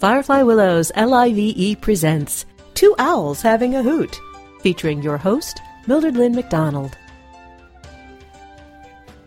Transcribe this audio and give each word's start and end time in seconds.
Firefly 0.00 0.40
Willows 0.44 0.90
LIVE 0.96 1.78
presents 1.82 2.46
Two 2.72 2.94
Owls 2.98 3.42
Having 3.42 3.74
a 3.74 3.82
Hoot, 3.82 4.18
featuring 4.62 5.02
your 5.02 5.18
host, 5.18 5.60
Mildred 5.86 6.16
Lynn 6.16 6.34
McDonald. 6.34 6.96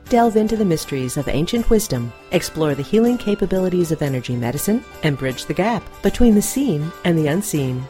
Delve 0.09 0.36
into 0.36 0.57
the 0.57 0.65
mysteries 0.65 1.15
of 1.15 1.28
ancient 1.28 1.70
wisdom, 1.70 2.12
explore 2.31 2.73
the 2.73 2.81
healing 2.81 3.20
capabilities 3.20 3.91
of 3.91 4.01
energy 4.01 4.36
medicine, 4.36 4.83
and 5.04 5.15
bridge 5.15 5.46
the 5.46 5.54
gap 5.54 5.83
between 6.01 6.33
the 6.33 6.41
seen 6.41 6.92
and 7.05 7.19
the 7.19 7.28
unseen. 7.28 7.85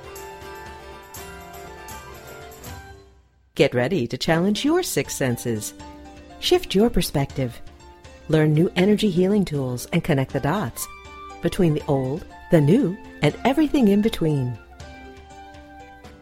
Get 3.55 3.73
ready 3.73 4.07
to 4.07 4.17
challenge 4.17 4.65
your 4.65 4.83
six 4.83 5.15
senses. 5.15 5.73
Shift 6.41 6.75
your 6.75 6.89
perspective. 6.89 7.61
Learn 8.27 8.53
new 8.53 8.69
energy 8.75 9.09
healing 9.09 9.45
tools 9.45 9.85
and 9.93 10.03
connect 10.03 10.33
the 10.33 10.41
dots 10.41 10.85
between 11.41 11.75
the 11.75 11.83
old, 11.87 12.25
the 12.53 12.61
new, 12.61 12.95
and 13.23 13.35
everything 13.45 13.87
in 13.87 13.99
between. 13.99 14.55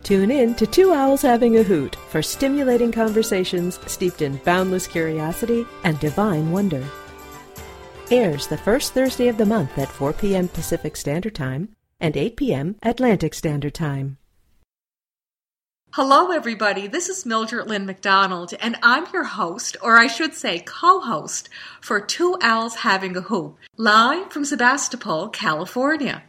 Tune 0.01 0.31
in 0.31 0.55
to 0.55 0.65
Two 0.65 0.93
Owls 0.93 1.21
Having 1.21 1.57
a 1.57 1.63
Hoot 1.63 1.97
for 2.09 2.21
stimulating 2.21 2.89
conversations 2.89 3.77
steeped 3.85 4.21
in 4.21 4.37
boundless 4.45 4.87
curiosity 4.87 5.65
and 5.83 5.99
divine 5.99 6.49
wonder. 6.53 6.85
Airs 8.11 8.47
the 8.47 8.57
first 8.57 8.93
Thursday 8.93 9.27
of 9.27 9.37
the 9.37 9.45
month 9.45 9.77
at 9.77 9.89
4 9.89 10.13
p.m. 10.13 10.47
Pacific 10.47 10.95
Standard 10.95 11.35
Time 11.35 11.75
and 11.99 12.15
8 12.15 12.37
p.m. 12.37 12.77
Atlantic 12.81 13.33
Standard 13.33 13.73
Time. 13.73 14.17
Hello, 15.95 16.31
everybody. 16.31 16.87
This 16.87 17.09
is 17.09 17.25
Mildred 17.25 17.67
Lynn 17.67 17.85
McDonald, 17.85 18.53
and 18.61 18.77
I'm 18.81 19.07
your 19.11 19.25
host, 19.25 19.75
or 19.81 19.97
I 19.97 20.07
should 20.07 20.33
say 20.33 20.59
co 20.59 21.01
host, 21.01 21.49
for 21.81 21.99
Two 21.99 22.37
Owls 22.41 22.75
Having 22.75 23.17
a 23.17 23.21
Hoot, 23.21 23.55
live 23.75 24.31
from 24.31 24.45
Sebastopol, 24.45 25.27
California. 25.27 26.23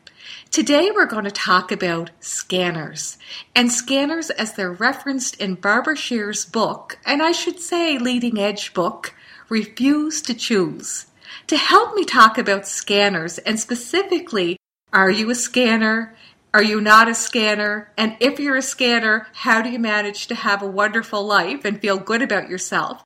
Today, 0.50 0.90
we're 0.90 1.06
going 1.06 1.26
to 1.26 1.30
talk 1.30 1.70
about 1.70 2.10
scanners, 2.18 3.18
and 3.54 3.70
scanners 3.70 4.30
as 4.30 4.54
they're 4.54 4.72
referenced 4.72 5.40
in 5.40 5.54
Barbara 5.54 5.94
Sher's 5.94 6.44
book, 6.44 6.98
and 7.06 7.22
I 7.22 7.30
should 7.30 7.60
say 7.60 7.98
leading 7.98 8.40
edge 8.40 8.74
book, 8.74 9.14
Refuse 9.48 10.20
to 10.22 10.34
Choose. 10.34 11.06
To 11.46 11.56
help 11.56 11.94
me 11.94 12.04
talk 12.04 12.36
about 12.36 12.66
scanners, 12.66 13.38
and 13.38 13.60
specifically, 13.60 14.58
are 14.92 15.08
you 15.08 15.30
a 15.30 15.36
scanner? 15.36 16.16
Are 16.54 16.62
you 16.62 16.82
not 16.82 17.08
a 17.08 17.14
scanner? 17.14 17.90
And 17.96 18.14
if 18.20 18.38
you're 18.38 18.56
a 18.56 18.62
scanner, 18.62 19.26
how 19.32 19.62
do 19.62 19.70
you 19.70 19.78
manage 19.78 20.26
to 20.26 20.34
have 20.34 20.62
a 20.62 20.66
wonderful 20.66 21.24
life 21.24 21.64
and 21.64 21.80
feel 21.80 21.96
good 21.96 22.20
about 22.20 22.50
yourself? 22.50 23.02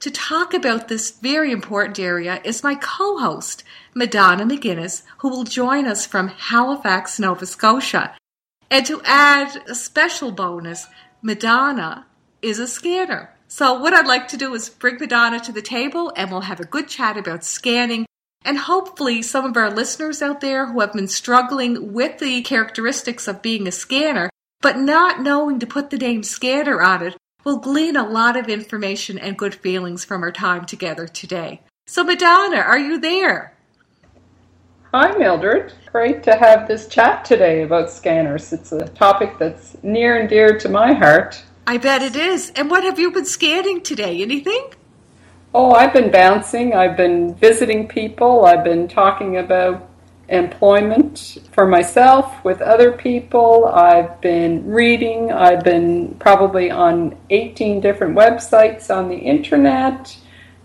To 0.00 0.10
talk 0.10 0.54
about 0.54 0.88
this 0.88 1.10
very 1.10 1.52
important 1.52 1.98
area 1.98 2.40
is 2.42 2.62
my 2.62 2.74
co 2.74 3.18
host, 3.18 3.64
Madonna 3.94 4.46
MacInnis, 4.46 5.02
who 5.18 5.28
will 5.28 5.44
join 5.44 5.86
us 5.86 6.06
from 6.06 6.28
Halifax, 6.28 7.20
Nova 7.20 7.44
Scotia. 7.44 8.16
And 8.70 8.86
to 8.86 9.02
add 9.04 9.62
a 9.68 9.74
special 9.74 10.32
bonus, 10.32 10.86
Madonna 11.20 12.06
is 12.40 12.58
a 12.58 12.66
scanner. 12.66 13.36
So, 13.46 13.78
what 13.78 13.92
I'd 13.92 14.06
like 14.06 14.28
to 14.28 14.38
do 14.38 14.54
is 14.54 14.70
bring 14.70 14.96
Madonna 14.98 15.38
to 15.40 15.52
the 15.52 15.60
table 15.60 16.14
and 16.16 16.30
we'll 16.30 16.40
have 16.42 16.60
a 16.60 16.64
good 16.64 16.88
chat 16.88 17.18
about 17.18 17.44
scanning 17.44 18.06
and 18.44 18.58
hopefully, 18.58 19.22
some 19.22 19.44
of 19.44 19.56
our 19.56 19.70
listeners 19.70 20.22
out 20.22 20.40
there 20.40 20.66
who 20.66 20.80
have 20.80 20.92
been 20.92 21.08
struggling 21.08 21.92
with 21.92 22.18
the 22.18 22.42
characteristics 22.42 23.28
of 23.28 23.42
being 23.42 23.66
a 23.68 23.72
scanner, 23.72 24.30
but 24.60 24.78
not 24.78 25.20
knowing 25.20 25.58
to 25.58 25.66
put 25.66 25.90
the 25.90 25.98
name 25.98 26.22
scanner 26.22 26.80
on 26.82 27.02
it, 27.02 27.16
will 27.44 27.58
glean 27.58 27.96
a 27.96 28.08
lot 28.08 28.36
of 28.36 28.48
information 28.48 29.18
and 29.18 29.38
good 29.38 29.54
feelings 29.54 30.04
from 30.04 30.22
our 30.22 30.32
time 30.32 30.64
together 30.64 31.06
today. 31.06 31.60
So, 31.86 32.02
Madonna, 32.02 32.58
are 32.58 32.78
you 32.78 32.98
there? 32.98 33.54
Hi, 34.92 35.16
Mildred. 35.16 35.72
Great 35.92 36.22
to 36.24 36.34
have 36.34 36.66
this 36.66 36.88
chat 36.88 37.24
today 37.24 37.62
about 37.62 37.90
scanners. 37.90 38.52
It's 38.52 38.72
a 38.72 38.88
topic 38.88 39.38
that's 39.38 39.76
near 39.82 40.18
and 40.18 40.28
dear 40.28 40.58
to 40.58 40.68
my 40.68 40.92
heart. 40.92 41.42
I 41.66 41.76
bet 41.76 42.02
it 42.02 42.16
is. 42.16 42.50
And 42.56 42.70
what 42.70 42.84
have 42.84 42.98
you 42.98 43.12
been 43.12 43.24
scanning 43.24 43.82
today? 43.82 44.22
Anything? 44.22 44.72
Oh, 45.52 45.72
I've 45.72 45.92
been 45.92 46.12
bouncing. 46.12 46.74
I've 46.74 46.96
been 46.96 47.34
visiting 47.34 47.88
people. 47.88 48.44
I've 48.44 48.62
been 48.62 48.86
talking 48.86 49.38
about 49.38 49.88
employment 50.28 51.38
for 51.50 51.66
myself 51.66 52.44
with 52.44 52.62
other 52.62 52.92
people. 52.92 53.66
I've 53.66 54.20
been 54.20 54.64
reading. 54.64 55.32
I've 55.32 55.64
been 55.64 56.14
probably 56.20 56.70
on 56.70 57.18
18 57.30 57.80
different 57.80 58.16
websites 58.16 58.94
on 58.94 59.08
the 59.08 59.16
internet. 59.16 60.16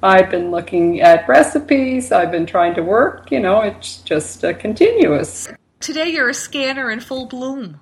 I've 0.03 0.29
been 0.29 0.51
looking 0.51 1.01
at 1.01 1.27
recipes. 1.27 2.11
I've 2.11 2.29
been 2.29 2.45
trying 2.45 2.75
to 2.75 2.83
work. 2.83 3.31
You 3.31 3.39
know, 3.39 3.61
it's 3.61 3.97
just 4.01 4.43
a 4.43 4.53
continuous. 4.53 5.47
Today 5.79 6.09
you're 6.09 6.29
a 6.29 6.33
scanner 6.35 6.91
in 6.91 6.99
full 6.99 7.25
bloom. 7.25 7.79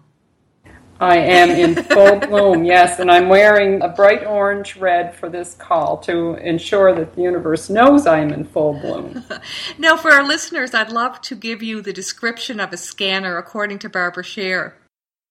I 1.03 1.17
am 1.17 1.49
in 1.49 1.75
full 1.75 2.17
bloom, 2.19 2.63
yes, 2.63 2.99
and 2.99 3.11
I'm 3.11 3.27
wearing 3.27 3.81
a 3.81 3.89
bright 3.89 4.25
orange 4.25 4.77
red 4.77 5.13
for 5.13 5.27
this 5.27 5.53
call 5.53 5.97
to 5.97 6.35
ensure 6.35 6.95
that 6.95 7.13
the 7.13 7.21
universe 7.21 7.69
knows 7.69 8.07
I 8.07 8.19
am 8.19 8.31
in 8.31 8.45
full 8.45 8.79
bloom. 8.79 9.25
now, 9.77 9.97
for 9.97 10.11
our 10.11 10.25
listeners, 10.25 10.73
I'd 10.73 10.93
love 10.93 11.19
to 11.23 11.35
give 11.35 11.61
you 11.61 11.81
the 11.81 11.91
description 11.91 12.61
of 12.61 12.71
a 12.71 12.77
scanner 12.77 13.37
according 13.37 13.79
to 13.79 13.89
Barbara 13.89 14.23
Sher. 14.23 14.77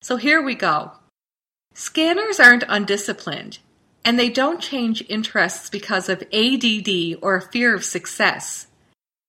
So 0.03 0.17
here 0.17 0.43
we 0.43 0.55
go. 0.55 0.93
Scanners 1.73 2.39
aren't 2.39 2.65
undisciplined, 2.69 3.59
and 4.05 4.19
they 4.19 4.29
don't 4.29 4.61
change 4.61 5.03
interests 5.09 5.71
because 5.71 6.11
of 6.11 6.23
ADD 6.35 7.17
or 7.23 7.41
fear 7.41 7.75
of 7.75 7.83
success. 7.83 8.67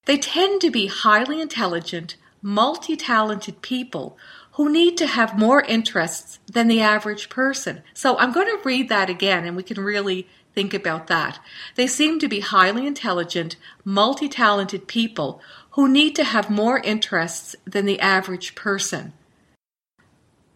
They 0.06 0.18
tend 0.18 0.60
to 0.60 0.70
be 0.70 0.88
highly 0.88 1.40
intelligent, 1.40 2.18
multi 2.42 2.98
talented 2.98 3.62
people 3.62 4.18
who 4.54 4.72
need 4.72 4.98
to 4.98 5.08
have 5.08 5.38
more 5.38 5.62
interests 5.62 6.40
than 6.52 6.68
the 6.68 6.82
average 6.82 7.30
person. 7.30 7.82
So 7.94 8.18
I'm 8.18 8.32
going 8.32 8.48
to 8.48 8.62
read 8.64 8.90
that 8.90 9.10
again 9.10 9.46
and 9.46 9.56
we 9.56 9.64
can 9.64 9.80
really 9.80 10.28
think 10.54 10.74
about 10.74 11.08
that. 11.08 11.40
They 11.76 11.88
seem 11.88 12.20
to 12.20 12.28
be 12.28 12.40
highly 12.40 12.86
intelligent, 12.86 13.56
multi 13.84 14.30
talented 14.30 14.88
people 14.88 15.42
who 15.72 15.90
need 15.90 16.16
to 16.16 16.24
have 16.24 16.50
more 16.50 16.80
interests 16.80 17.56
than 17.66 17.86
the 17.86 18.00
average 18.00 18.54
person. 18.54 19.14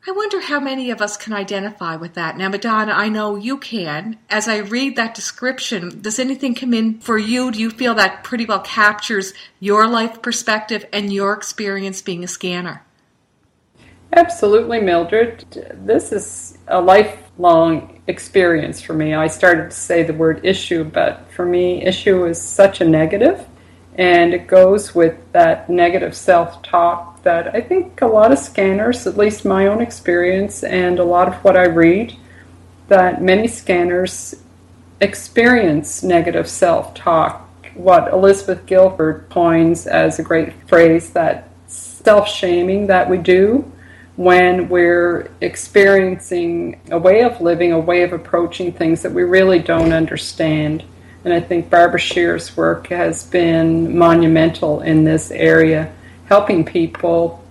I 0.09 0.11
wonder 0.11 0.39
how 0.39 0.61
many 0.61 0.89
of 0.89 1.01
us 1.01 1.17
can 1.17 1.33
identify 1.33 1.97
with 1.97 2.13
that. 2.13 2.37
Now, 2.37 2.47
Madonna, 2.47 2.93
I 2.93 3.09
know 3.09 3.35
you 3.35 3.57
can. 3.57 4.17
As 4.29 4.47
I 4.47 4.59
read 4.59 4.95
that 4.95 5.15
description, 5.15 6.01
does 6.01 6.17
anything 6.17 6.55
come 6.55 6.73
in 6.73 6.99
for 6.99 7.17
you? 7.17 7.51
Do 7.51 7.59
you 7.59 7.69
feel 7.69 7.93
that 7.95 8.23
pretty 8.23 8.45
well 8.45 8.61
captures 8.61 9.33
your 9.59 9.85
life 9.85 10.21
perspective 10.21 10.85
and 10.93 11.11
your 11.11 11.33
experience 11.33 12.01
being 12.01 12.23
a 12.23 12.27
scanner? 12.27 12.85
Absolutely, 14.17 14.81
Mildred. 14.81 15.45
This 15.85 16.11
is 16.11 16.57
a 16.67 16.81
lifelong 16.81 18.01
experience 18.07 18.81
for 18.81 18.95
me. 18.95 19.13
I 19.13 19.27
started 19.27 19.69
to 19.69 19.77
say 19.77 20.01
the 20.01 20.11
word 20.11 20.43
issue, 20.43 20.83
but 20.85 21.31
for 21.31 21.45
me, 21.45 21.83
issue 21.83 22.25
is 22.25 22.41
such 22.41 22.81
a 22.81 22.83
negative, 22.83 23.45
and 23.93 24.33
it 24.33 24.47
goes 24.47 24.95
with 24.95 25.31
that 25.33 25.69
negative 25.69 26.15
self 26.15 26.63
talk 26.63 27.21
that 27.21 27.53
I 27.53 27.61
think 27.61 28.01
a 28.01 28.07
lot 28.07 28.31
of 28.31 28.39
scanners, 28.39 29.05
at 29.05 29.17
least 29.17 29.45
my 29.45 29.67
own 29.67 29.81
experience, 29.81 30.63
and 30.63 30.97
a 30.97 31.03
lot 31.03 31.27
of 31.27 31.35
what 31.43 31.55
I 31.55 31.65
read, 31.65 32.15
that 32.87 33.21
many 33.21 33.47
scanners 33.47 34.33
experience 34.99 36.01
negative 36.01 36.49
self 36.49 36.95
talk. 36.95 37.47
What 37.75 38.11
Elizabeth 38.11 38.65
Gilbert 38.65 39.29
coins 39.29 39.85
as 39.85 40.17
a 40.17 40.23
great 40.23 40.53
phrase 40.67 41.11
that 41.11 41.49
self 41.67 42.27
shaming 42.27 42.87
that 42.87 43.11
we 43.11 43.19
do 43.19 43.71
when 44.17 44.67
we're 44.67 45.29
experiencing 45.41 46.81
a 46.89 46.97
way 46.97 47.21
of 47.21 47.39
living, 47.39 47.71
a 47.71 47.79
way 47.79 48.01
of 48.01 48.13
approaching 48.13 48.71
things 48.71 49.03
that 49.03 49.11
we 49.11 49.23
really 49.23 49.59
don't 49.59 49.93
understand. 49.93 50.83
And 51.23 51.33
I 51.33 51.39
think 51.39 51.69
Barbara 51.69 51.99
Sher's 51.99 52.57
work 52.57 52.87
has 52.87 53.23
been 53.23 53.95
monumental 53.95 54.81
in 54.81 55.03
this 55.03 55.29
area, 55.29 55.93
helping 56.25 56.65
people 56.65 57.43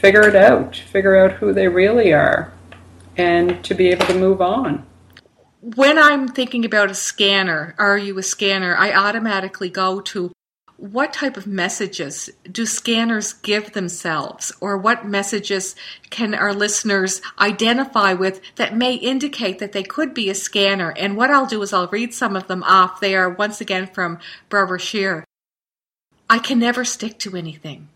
figure 0.00 0.28
it 0.28 0.36
out, 0.36 0.76
figure 0.76 1.16
out 1.16 1.32
who 1.32 1.54
they 1.54 1.66
really 1.66 2.12
are, 2.12 2.52
and 3.16 3.64
to 3.64 3.74
be 3.74 3.88
able 3.88 4.06
to 4.06 4.14
move 4.14 4.42
on. 4.42 4.84
When 5.62 5.98
I'm 5.98 6.28
thinking 6.28 6.66
about 6.66 6.90
a 6.90 6.94
scanner, 6.94 7.74
are 7.78 7.96
you 7.96 8.18
a 8.18 8.22
scanner? 8.22 8.76
I 8.76 8.92
automatically 8.92 9.70
go 9.70 10.00
to 10.02 10.30
what 10.78 11.12
type 11.12 11.38
of 11.38 11.46
messages 11.46 12.28
do 12.50 12.66
scanners 12.66 13.32
give 13.32 13.72
themselves, 13.72 14.52
or 14.60 14.76
what 14.76 15.06
messages 15.06 15.74
can 16.10 16.34
our 16.34 16.52
listeners 16.52 17.22
identify 17.38 18.12
with 18.12 18.40
that 18.56 18.76
may 18.76 18.94
indicate 18.94 19.58
that 19.58 19.72
they 19.72 19.82
could 19.82 20.12
be 20.12 20.28
a 20.28 20.34
scanner? 20.34 20.92
And 20.98 21.16
what 21.16 21.30
I'll 21.30 21.46
do 21.46 21.62
is 21.62 21.72
I'll 21.72 21.88
read 21.88 22.12
some 22.12 22.36
of 22.36 22.46
them 22.46 22.62
off. 22.64 23.00
They 23.00 23.16
are 23.16 23.30
once 23.30 23.60
again 23.60 23.86
from 23.86 24.18
Barbara 24.50 24.78
Sher. 24.78 25.24
I 26.28 26.38
can 26.38 26.58
never 26.58 26.84
stick 26.84 27.18
to 27.20 27.36
anything. 27.36 27.88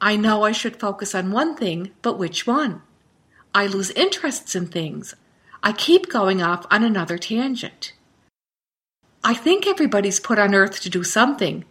I 0.00 0.16
know 0.16 0.44
I 0.44 0.52
should 0.52 0.76
focus 0.76 1.14
on 1.14 1.32
one 1.32 1.56
thing, 1.56 1.90
but 2.02 2.18
which 2.18 2.46
one? 2.46 2.82
I 3.54 3.66
lose 3.66 3.90
interests 3.90 4.54
in 4.54 4.68
things. 4.68 5.14
I 5.62 5.72
keep 5.72 6.08
going 6.08 6.40
off 6.40 6.64
on 6.70 6.84
another 6.84 7.18
tangent. 7.18 7.92
I 9.24 9.34
think 9.34 9.66
everybody's 9.66 10.20
put 10.20 10.38
on 10.38 10.54
earth 10.54 10.80
to 10.82 10.88
do 10.88 11.02
something, 11.02 11.64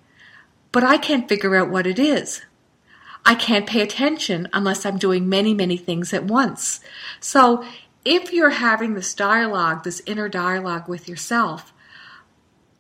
but 0.72 0.84
I 0.84 0.98
can't 0.98 1.30
figure 1.30 1.56
out 1.56 1.70
what 1.70 1.88
it 1.88 2.00
is. 2.00 2.42
I 3.26 3.36
can't 3.36 3.68
pay 3.68 3.82
attention 3.82 4.48
unless 4.54 4.86
I'm 4.86 4.98
doing 4.98 5.28
many, 5.28 5.54
many 5.54 5.76
things 5.76 6.14
at 6.14 6.26
once. 6.26 6.80
So 7.20 7.66
if 8.06 8.32
you're 8.32 8.52
having 8.52 8.94
this 8.94 9.14
dialogue, 9.14 9.84
this 9.84 10.02
inner 10.06 10.30
dialogue 10.30 10.88
with 10.88 11.10
yourself, 11.10 11.74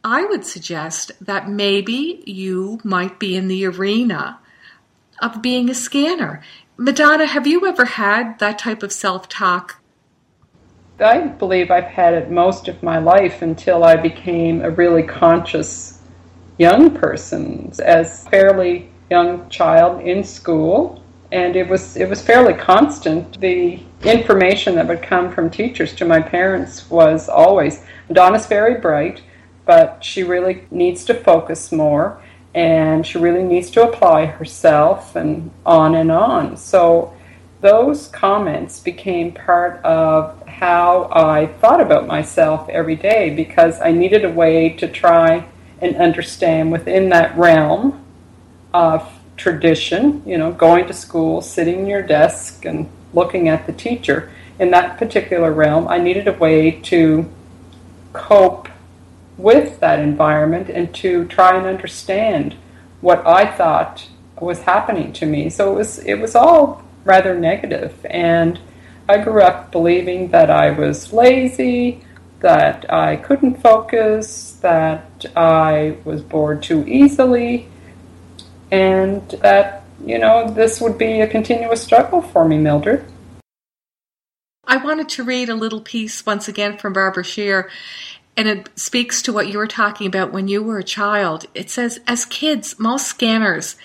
I 0.04 0.24
would 0.24 0.45
suggest 0.45 1.12
that 1.19 1.50
maybe 1.50 2.24
you 2.25 2.80
might 2.84 3.19
be 3.19 3.36
in 3.36 3.50
the 3.50 3.66
arena 3.66 4.39
of 5.22 5.42
being 5.42 5.69
a 5.69 5.74
scanner. 5.74 6.42
Madonna, 6.78 7.25
have 7.25 7.45
you 7.45 7.68
ever 7.68 7.84
had 7.84 8.39
that 8.39 8.60
type 8.60 8.84
of 8.84 8.94
self 8.94 9.28
talk? 9.28 9.81
I 11.00 11.28
believe 11.28 11.72
I've 11.72 11.84
had 11.84 12.13
it 12.13 12.31
most 12.31 12.68
of 12.68 12.81
my 12.81 12.98
life 13.00 13.42
until 13.42 13.84
I 13.84 13.98
became 13.98 14.62
a 14.62 14.72
really 14.72 15.04
conscious 15.04 15.97
young 16.57 16.92
persons 16.92 17.80
As 17.80 18.27
fairly 18.27 18.89
young 19.09 19.48
child 19.50 20.01
in 20.01 20.24
school, 20.24 21.01
and 21.31 21.56
it 21.56 21.68
was 21.68 21.98
it 21.98 22.09
was 22.09 22.21
fairly 22.21 22.54
constant. 22.54 23.39
The 23.39 23.80
information 24.04 24.75
that 24.75 24.88
would 24.88 25.01
come 25.01 25.31
from 25.31 25.50
teachers 25.50 25.94
to 25.95 26.06
my 26.06 26.21
parents 26.21 26.89
was 26.89 27.30
always 27.30 27.83
Donna's 28.12 28.45
very 28.45 28.80
bright, 28.80 29.21
but 29.65 30.04
she 30.04 30.24
really 30.24 30.65
needs 30.71 31.04
to 31.06 31.13
focus 31.13 31.71
more 31.71 32.21
and 32.56 33.06
she 33.06 33.18
really 33.19 33.44
needs 33.44 33.69
to 33.69 33.83
apply 33.88 34.25
herself 34.25 35.15
and 35.15 35.51
on 35.65 35.95
and 35.95 36.12
on. 36.12 36.57
So 36.57 37.13
those 37.62 38.07
comments 38.07 38.80
became 38.80 39.31
part 39.31 39.83
of 39.83 40.48
how 40.48 41.10
I 41.12 41.48
thought 41.60 41.81
about 41.81 42.07
myself 42.07 42.68
every 42.69 42.95
day 42.95 43.36
because 43.36 43.80
I 43.81 43.92
needed 43.92 44.25
a 44.25 44.31
way 44.31 44.69
to 44.69 44.88
try 44.88 45.45
and 45.81 45.95
understand 45.95 46.71
within 46.71 47.09
that 47.09 47.38
realm 47.38 48.03
of 48.74 49.12
tradition, 49.35 50.24
you 50.25 50.38
know, 50.38 50.51
going 50.51 50.88
to 50.88 50.94
school, 50.94 51.41
sitting 51.41 51.81
in 51.81 51.88
your 51.88 52.01
desk, 52.01 52.65
and 52.65 52.89
looking 53.13 53.47
at 53.47 53.65
the 53.68 53.74
teacher. 53.74 54.31
In 54.59 54.71
that 54.71 54.97
particular 54.97 55.51
realm, 55.51 55.88
I 55.88 56.00
needed 56.00 56.27
a 56.27 56.33
way 56.33 56.71
to 56.71 57.29
cope 58.13 58.68
with 59.38 59.79
that 59.79 60.00
environment 60.00 60.69
and 60.69 60.94
to 60.95 61.25
try 61.25 61.56
and 61.56 61.68
understand 61.68 62.56
what 63.01 63.25
I 63.27 63.45
thought 63.45 64.07
was 64.39 64.62
happening 64.62 65.13
to 65.13 65.25
me. 65.25 65.50
So 65.50 65.74
it 65.74 65.75
was 65.75 66.00
it 66.00 66.15
was 66.15 66.35
all 66.35 66.83
rather 67.06 67.38
negative 67.38 68.06
and 68.09 68.59
I 69.09 69.19
grew 69.19 69.41
up 69.41 69.71
believing 69.71 70.29
that 70.31 70.50
I 70.50 70.71
was 70.71 71.13
lazy, 71.13 72.03
that 72.39 72.92
I 72.92 73.16
couldn't 73.16 73.62
focus, 73.62 74.57
that 74.62 75.25
I 75.36 75.98
was 76.06 76.22
bored 76.22 76.62
too 76.63 76.88
easily, 76.88 77.68
and 78.72 79.28
that, 79.42 79.84
you 80.06 80.19
know, 80.19 80.50
this 80.50 80.80
would 80.80 80.98
be 80.98 81.22
a 81.22 81.28
continuous 81.28 81.84
struggle 81.84 82.22
for 82.22 82.48
me, 82.48 82.57
Mildred. 82.57 83.06
I 84.66 84.78
wanted 84.78 85.10
to 85.10 85.24
read 85.24 85.50
a 85.50 85.56
little 85.56 85.81
piece 85.81 86.25
once 86.25 86.48
again 86.48 86.78
from 86.78 86.94
Barbara 86.94 87.24
Sher, 87.24 87.69
and 88.36 88.48
it 88.48 88.69
speaks 88.78 89.22
to 89.24 89.34
what 89.34 89.48
you 89.48 89.57
were 89.57 89.68
talking 89.68 90.06
about 90.06 90.34
when 90.34 90.48
you 90.48 90.62
were 90.62 90.78
a 90.78 90.84
child. 90.84 91.45
It 91.56 91.69
says, 91.69 92.00
as 92.06 92.25
kids, 92.25 92.78
most 92.78 93.07
scanners 93.07 93.78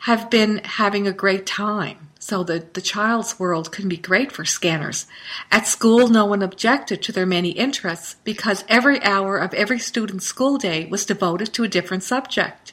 have 0.00 0.30
been 0.30 0.58
having 0.58 1.08
a 1.08 1.12
great 1.12 1.46
time. 1.46 2.10
So 2.28 2.42
the, 2.42 2.66
the 2.72 2.80
child's 2.80 3.38
world 3.38 3.70
can 3.70 3.88
be 3.88 3.96
great 3.96 4.32
for 4.32 4.44
scanners. 4.44 5.06
At 5.52 5.68
school, 5.68 6.08
no 6.08 6.24
one 6.24 6.42
objected 6.42 7.00
to 7.02 7.12
their 7.12 7.24
many 7.24 7.50
interests 7.50 8.16
because 8.24 8.64
every 8.68 9.00
hour 9.04 9.38
of 9.38 9.54
every 9.54 9.78
student's 9.78 10.26
school 10.26 10.58
day 10.58 10.86
was 10.86 11.06
devoted 11.06 11.52
to 11.52 11.62
a 11.62 11.68
different 11.68 12.02
subject. 12.02 12.72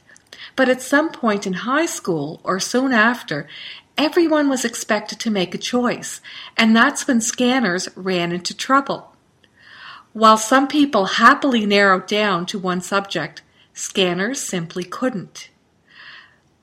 But 0.55 0.69
at 0.69 0.81
some 0.81 1.11
point 1.11 1.45
in 1.45 1.53
high 1.53 1.85
school 1.85 2.41
or 2.43 2.59
soon 2.59 2.93
after, 2.93 3.47
everyone 3.95 4.49
was 4.49 4.65
expected 4.65 5.19
to 5.19 5.29
make 5.29 5.53
a 5.53 5.59
choice, 5.59 6.19
and 6.57 6.75
that's 6.75 7.05
when 7.05 7.21
scanners 7.21 7.87
ran 7.95 8.31
into 8.31 8.57
trouble. 8.57 9.13
While 10.13 10.37
some 10.37 10.67
people 10.67 11.05
happily 11.21 11.67
narrowed 11.67 12.07
down 12.07 12.47
to 12.47 12.57
one 12.57 12.81
subject, 12.81 13.43
scanners 13.75 14.39
simply 14.41 14.83
couldn't. 14.83 15.51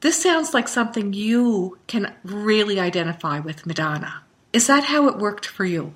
This 0.00 0.23
sounds 0.23 0.55
like 0.55 0.67
something 0.67 1.12
you 1.12 1.79
can 1.87 2.14
really 2.25 2.81
identify 2.81 3.38
with, 3.38 3.67
Madonna. 3.67 4.23
Is 4.52 4.67
that 4.67 4.85
how 4.85 5.08
it 5.08 5.19
worked 5.19 5.44
for 5.44 5.67
you? 5.67 5.93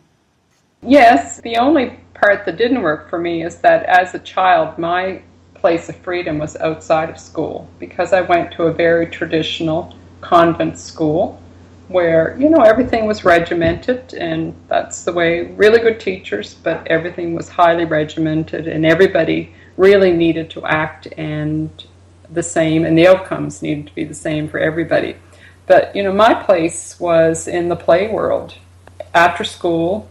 Yes. 0.82 1.40
The 1.40 1.56
only 1.56 1.98
part 2.12 2.44
that 2.44 2.58
didn't 2.58 2.82
work 2.82 3.08
for 3.08 3.18
me 3.18 3.44
is 3.44 3.56
that 3.58 3.84
as 3.84 4.14
a 4.14 4.18
child, 4.18 4.78
my 4.78 5.22
place 5.54 5.88
of 5.88 5.96
freedom 5.96 6.38
was 6.38 6.56
outside 6.56 7.08
of 7.08 7.18
school 7.18 7.66
because 7.78 8.12
I 8.12 8.20
went 8.20 8.52
to 8.52 8.64
a 8.64 8.72
very 8.72 9.06
traditional 9.06 9.96
convent 10.20 10.78
school 10.78 11.40
where 11.88 12.36
you 12.38 12.48
know 12.48 12.62
everything 12.62 13.06
was 13.06 13.24
regimented 13.24 14.14
and 14.14 14.54
that's 14.68 15.04
the 15.04 15.12
way 15.12 15.52
really 15.52 15.78
good 15.80 16.00
teachers 16.00 16.54
but 16.54 16.86
everything 16.86 17.34
was 17.34 17.46
highly 17.46 17.84
regimented 17.84 18.66
and 18.66 18.86
everybody 18.86 19.52
really 19.76 20.12
needed 20.12 20.48
to 20.48 20.64
act 20.64 21.06
and 21.18 21.84
the 22.30 22.42
same 22.42 22.84
and 22.84 22.96
the 22.96 23.06
outcomes 23.06 23.62
needed 23.62 23.86
to 23.86 23.94
be 23.94 24.04
the 24.04 24.14
same 24.14 24.48
for 24.48 24.58
everybody 24.58 25.16
but 25.66 25.94
you 25.94 26.02
know 26.02 26.12
my 26.12 26.34
place 26.34 26.98
was 26.98 27.48
in 27.48 27.68
the 27.68 27.76
play 27.76 28.08
world 28.08 28.54
after 29.14 29.44
school 29.44 30.08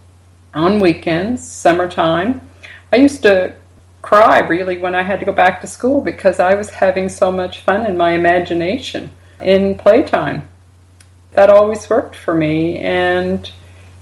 on 0.54 0.80
weekends 0.80 1.46
summertime 1.46 2.42
i 2.92 2.96
used 2.96 3.22
to 3.24 3.54
cry 4.04 4.40
really 4.40 4.78
when 4.78 4.94
I 4.94 5.02
had 5.02 5.20
to 5.22 5.26
go 5.26 5.32
back 5.32 5.62
to 5.62 5.68
school 5.68 6.02
because 6.02 6.40
I 6.40 6.54
was 6.54 6.70
having 6.70 7.10
so 7.10 7.32
much 7.32 7.62
fun 7.62 7.88
in 7.88 7.98
my 7.98 8.12
imagination 8.12 9.10
in 9.42 9.76
playtime. 9.76 10.48
That 11.32 11.50
always 11.50 11.90
worked 11.90 12.16
for 12.16 12.36
me, 12.36 12.78
and 12.78 13.50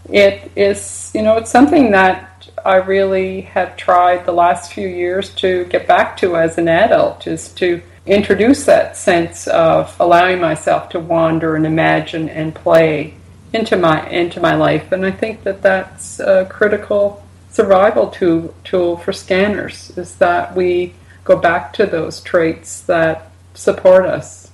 it 0.10 0.52
is, 0.58 1.12
you 1.16 1.22
know, 1.22 1.38
it's 1.38 1.52
something 1.52 1.92
that 1.92 2.50
I 2.66 2.76
really 2.76 3.42
have 3.42 3.78
tried 3.78 4.26
the 4.26 4.34
last 4.34 4.74
few 4.74 4.88
years 4.88 5.30
to 5.36 5.64
get 5.66 5.88
back 5.88 6.18
to 6.18 6.36
as 6.36 6.58
an 6.58 6.68
adult, 6.68 7.28
is 7.28 7.54
to 7.54 7.82
introduce 8.06 8.66
that 8.66 8.98
sense 8.98 9.48
of 9.48 9.96
allowing 10.00 10.40
myself 10.42 10.90
to 10.90 11.00
wander 11.00 11.56
and 11.56 11.66
imagine 11.66 12.30
and 12.30 12.54
play 12.56 13.14
into 13.54 13.78
my 13.78 14.08
into 14.10 14.40
my 14.40 14.56
life, 14.56 14.92
and 14.92 15.06
I 15.06 15.12
think 15.12 15.44
that 15.44 15.62
that's 15.62 16.20
a 16.20 16.46
critical 16.46 17.24
survival 17.52 18.08
tool, 18.08 18.54
tool 18.64 18.98
for 18.98 19.12
scanners 19.12 19.92
is 19.98 20.16
that 20.16 20.56
we 20.56 20.94
go 21.24 21.36
back 21.36 21.74
to 21.74 21.86
those 21.86 22.22
traits 22.22 22.82
that 22.82 23.30
support 23.54 24.06
us. 24.06 24.52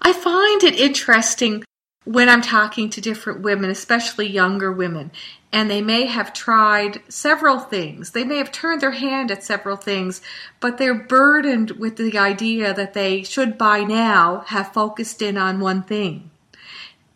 I 0.00 0.12
find 0.12 0.62
it 0.62 0.78
interesting 0.78 1.64
when 2.08 2.30
I'm 2.30 2.40
talking 2.40 2.88
to 2.88 3.02
different 3.02 3.42
women, 3.42 3.68
especially 3.68 4.26
younger 4.26 4.72
women, 4.72 5.10
and 5.52 5.68
they 5.68 5.82
may 5.82 6.06
have 6.06 6.32
tried 6.32 7.02
several 7.10 7.58
things. 7.58 8.12
They 8.12 8.24
may 8.24 8.38
have 8.38 8.50
turned 8.50 8.80
their 8.80 8.92
hand 8.92 9.30
at 9.30 9.44
several 9.44 9.76
things, 9.76 10.22
but 10.58 10.78
they're 10.78 10.94
burdened 10.94 11.72
with 11.72 11.96
the 11.96 12.16
idea 12.16 12.72
that 12.72 12.94
they 12.94 13.24
should 13.24 13.58
by 13.58 13.84
now 13.84 14.40
have 14.46 14.72
focused 14.72 15.20
in 15.20 15.36
on 15.36 15.60
one 15.60 15.82
thing 15.82 16.30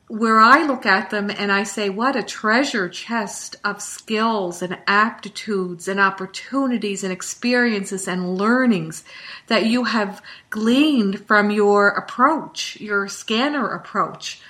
where 0.09 0.38
I 0.38 0.67
look 0.67 0.85
at 0.85 1.09
them 1.09 1.31
and 1.31 1.50
I 1.50 1.62
say, 1.62 1.88
what 1.88 2.17
a 2.17 2.23
treasure 2.23 2.87
chest 2.90 3.57
of 3.64 3.81
skills 3.81 4.61
and 4.61 4.76
aptitudes 4.87 5.88
and 5.88 5.99
opportunities 5.99 7.02
and 7.02 7.11
experiences 7.11 8.07
and 8.07 8.37
learnings 8.37 9.05
that 9.47 9.64
you 9.64 9.85
have 9.85 10.21
gleaned 10.50 11.26
from 11.26 11.50
your 11.50 11.88
approach, 11.88 12.78
your 12.78 13.09
scanner 13.09 13.67
approach. 13.69 14.43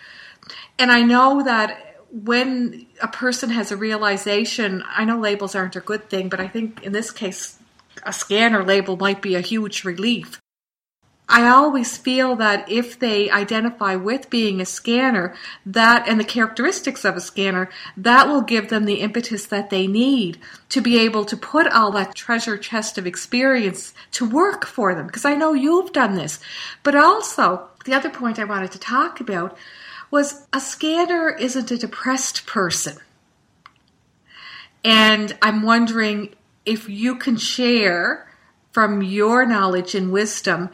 And 0.82 0.90
I 0.90 1.02
know 1.02 1.44
that 1.44 2.00
when 2.10 2.86
a 3.00 3.06
person 3.06 3.50
has 3.50 3.70
a 3.70 3.76
realization, 3.76 4.82
I 4.84 5.04
know 5.04 5.16
labels 5.16 5.54
aren't 5.54 5.76
a 5.76 5.80
good 5.80 6.10
thing, 6.10 6.28
but 6.28 6.40
I 6.40 6.48
think 6.48 6.82
in 6.82 6.90
this 6.90 7.12
case, 7.12 7.56
a 8.02 8.12
scanner 8.12 8.64
label 8.64 8.96
might 8.96 9.22
be 9.22 9.36
a 9.36 9.40
huge 9.40 9.84
relief 9.84 10.42
I 11.34 11.48
always 11.48 11.96
feel 11.96 12.36
that 12.36 12.70
if 12.70 12.98
they 12.98 13.30
identify 13.30 13.96
with 13.96 14.28
being 14.28 14.60
a 14.60 14.66
scanner, 14.66 15.34
that 15.64 16.06
and 16.06 16.20
the 16.20 16.24
characteristics 16.24 17.06
of 17.06 17.16
a 17.16 17.22
scanner, 17.22 17.70
that 17.96 18.28
will 18.28 18.42
give 18.42 18.68
them 18.68 18.84
the 18.84 19.00
impetus 19.00 19.46
that 19.46 19.70
they 19.70 19.86
need 19.86 20.38
to 20.68 20.82
be 20.82 20.98
able 20.98 21.24
to 21.24 21.36
put 21.36 21.66
all 21.68 21.90
that 21.92 22.14
treasure 22.14 22.58
chest 22.58 22.98
of 22.98 23.06
experience 23.06 23.94
to 24.10 24.28
work 24.28 24.66
for 24.66 24.94
them. 24.94 25.06
Because 25.06 25.24
I 25.24 25.34
know 25.34 25.54
you've 25.54 25.94
done 25.94 26.16
this. 26.16 26.38
But 26.82 26.94
also, 26.96 27.68
the 27.86 27.94
other 27.94 28.10
point 28.10 28.38
I 28.38 28.44
wanted 28.44 28.72
to 28.72 28.78
talk 28.78 29.18
about 29.18 29.56
was 30.12 30.46
a 30.52 30.60
scanner 30.60 31.30
isn't 31.30 31.72
a 31.72 31.78
depressed 31.78 32.46
person. 32.46 32.98
And 34.84 35.36
I'm 35.42 35.62
wondering 35.62 36.34
if 36.64 36.88
you 36.88 37.16
can 37.16 37.36
share 37.36 38.28
from 38.72 39.02
your 39.02 39.44
knowledge 39.44 39.94
and 39.94 40.12
wisdom 40.12 40.70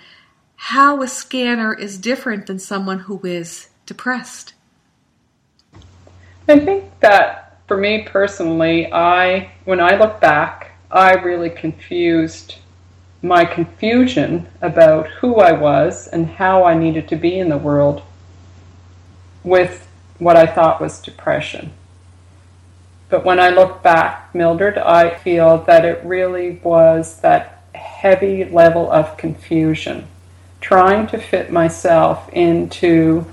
how 0.57 1.02
a 1.02 1.09
scanner 1.09 1.73
is 1.73 1.99
different 1.99 2.47
than 2.47 2.59
someone 2.59 2.99
who 2.99 3.21
is 3.25 3.68
depressed? 3.87 4.54
I 6.49 6.59
think 6.59 6.85
that 7.00 7.61
for 7.68 7.76
me 7.76 8.02
personally, 8.02 8.92
I 8.92 9.52
when 9.64 9.80
I 9.80 9.97
look 9.97 10.21
back, 10.21 10.73
I 10.90 11.12
really 11.14 11.50
confused 11.50 12.57
my 13.23 13.45
confusion 13.45 14.49
about 14.62 15.07
who 15.09 15.37
I 15.37 15.52
was 15.52 16.09
and 16.09 16.26
how 16.26 16.64
I 16.64 16.75
needed 16.75 17.09
to 17.09 17.16
be 17.16 17.38
in 17.38 17.49
the 17.49 17.59
world 17.59 18.02
with 19.49 19.88
what 20.19 20.37
I 20.37 20.47
thought 20.47 20.81
was 20.81 21.00
depression. 21.00 21.73
But 23.09 23.25
when 23.25 23.40
I 23.40 23.50
look 23.50 23.83
back, 23.83 24.35
Mildred, 24.35 24.76
I 24.76 25.14
feel 25.14 25.59
that 25.64 25.85
it 25.85 26.05
really 26.05 26.61
was 26.62 27.21
that 27.21 27.64
heavy 27.75 28.45
level 28.45 28.90
of 28.90 29.17
confusion, 29.17 30.07
trying 30.61 31.07
to 31.09 31.19
fit 31.19 31.50
myself 31.50 32.28
into 32.33 33.25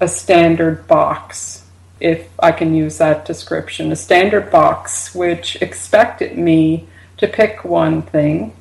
a 0.00 0.08
standard 0.08 0.86
box, 0.86 1.64
if 2.00 2.28
I 2.38 2.52
can 2.52 2.74
use 2.74 2.98
that 2.98 3.24
description, 3.24 3.92
a 3.92 3.96
standard 3.96 4.50
box 4.50 5.14
which 5.14 5.56
expected 5.62 6.36
me 6.36 6.88
to 7.16 7.28
pick 7.28 7.64
one 7.64 8.02
thing, 8.02 8.54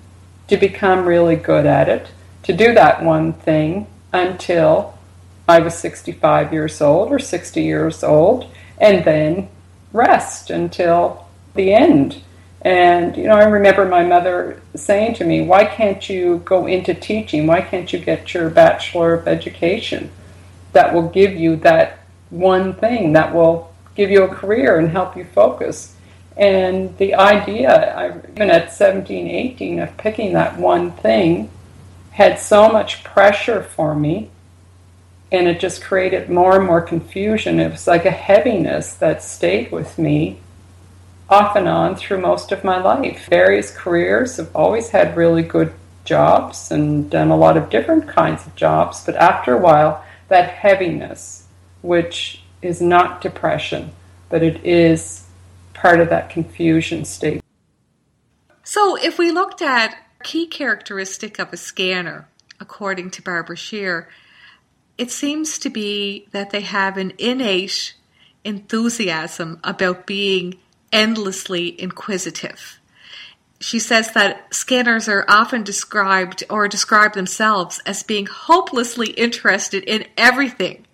to 0.48 0.58
become 0.58 1.06
really 1.06 1.36
good 1.36 1.66
at 1.66 1.90
it, 1.90 2.08
to 2.44 2.54
do 2.54 2.74
that 2.76 3.04
one 3.04 3.34
thing 3.34 3.88
until 4.14 4.98
I 5.48 5.60
was 5.60 5.78
65 5.78 6.54
years 6.54 6.82
old 6.82 7.12
or 7.12 7.20
60 7.20 7.62
years 7.62 8.04
old, 8.04 8.48
and 8.80 9.04
then 9.04 9.50
rest 9.94 10.50
until 10.50 11.28
the 11.56 11.74
end. 11.74 12.22
And, 12.62 13.18
you 13.18 13.24
know, 13.24 13.36
I 13.36 13.46
remember 13.46 13.86
my 13.86 14.04
mother 14.04 14.62
saying 14.76 15.16
to 15.16 15.26
me, 15.26 15.42
Why 15.42 15.66
can't 15.66 16.08
you 16.08 16.42
go 16.46 16.68
into 16.68 16.94
teaching? 16.94 17.48
Why 17.48 17.62
can't 17.62 17.92
you 17.92 18.00
get 18.00 18.34
your 18.34 18.50
Bachelor 18.50 19.14
of 19.14 19.28
Education 19.28 20.12
that 20.74 20.94
will 20.94 21.10
give 21.10 21.36
you 21.36 21.56
that 21.58 22.00
one 22.30 22.74
thing 22.76 23.14
that 23.14 23.34
will 23.34 23.74
give 23.96 24.10
you 24.12 24.24
a 24.24 24.34
career 24.34 24.78
and 24.78 24.90
help 24.90 25.18
you 25.18 25.26
focus? 25.26 25.96
And 26.38 26.96
the 26.98 27.16
idea, 27.16 27.96
I, 27.96 28.18
even 28.32 28.50
at 28.52 28.72
17, 28.72 29.28
18, 29.28 29.80
of 29.80 29.98
picking 29.98 30.34
that 30.34 30.58
one 30.58 30.92
thing 30.92 31.50
had 32.12 32.40
so 32.40 32.72
much 32.72 33.04
pressure 33.04 33.64
for 33.64 33.96
me 33.96 34.30
and 35.32 35.48
it 35.48 35.60
just 35.60 35.82
created 35.82 36.30
more 36.30 36.58
and 36.58 36.66
more 36.66 36.82
confusion. 36.82 37.60
It 37.60 37.72
was 37.72 37.88
like 37.88 38.06
a 38.06 38.12
heaviness 38.12 38.94
that 38.96 39.24
stayed 39.24 39.72
with 39.72 39.98
me 39.98 40.40
off 41.30 41.56
and 41.56 41.68
on 41.68 41.96
through 41.96 42.20
most 42.20 42.52
of 42.52 42.64
my 42.64 42.82
life. 42.82 43.28
Various 43.30 43.72
careers 43.76 44.36
have 44.38 44.54
always 44.54 44.90
had 44.90 45.16
really 45.16 45.44
good 45.44 45.74
jobs 46.04 46.72
and 46.72 47.10
done 47.10 47.30
a 47.30 47.38
lot 47.38 47.56
of 47.56 47.70
different 47.70 48.08
kinds 48.08 48.46
of 48.46 48.56
jobs, 48.56 49.06
but 49.06 49.16
after 49.16 49.54
a 49.54 49.62
while, 49.62 50.04
that 50.28 50.50
heaviness, 50.50 51.48
which 51.82 52.44
is 52.62 52.82
not 52.82 53.22
depression, 53.22 53.92
but 54.30 54.44
it 54.44 54.64
is 54.66 55.28
part 55.74 56.02
of 56.02 56.10
that 56.10 56.30
confusion 56.30 57.06
state. 57.06 57.42
So, 58.64 58.96
if 58.98 59.18
we 59.18 59.32
looked 59.32 59.62
at 59.62 59.96
key 60.24 60.48
characteristic 60.48 61.40
of 61.40 61.52
a 61.52 61.58
scanner, 61.58 62.28
according 62.60 63.10
to 63.12 63.22
Barbara 63.22 63.58
Sher, 63.58 64.08
it 65.02 65.10
seems 65.10 65.58
to 65.58 65.68
be 65.72 66.28
that 66.30 66.52
they 66.52 66.62
have 66.62 66.96
an 66.96 67.12
innate 67.18 67.96
enthusiasm 68.44 69.60
about 69.64 70.06
being 70.06 70.60
endlessly 70.94 71.82
inquisitive. 71.82 72.80
She 73.60 73.80
says 73.80 74.12
that 74.12 74.54
scanners 74.54 75.10
are 75.10 75.26
often 75.28 75.64
described 75.64 76.44
or 76.52 76.68
describe 76.68 77.16
themselves 77.16 77.82
as 77.84 78.04
being 78.04 78.28
hopelessly 78.28 79.08
interested 79.14 79.84
in 79.86 80.06
everything. 80.20 80.86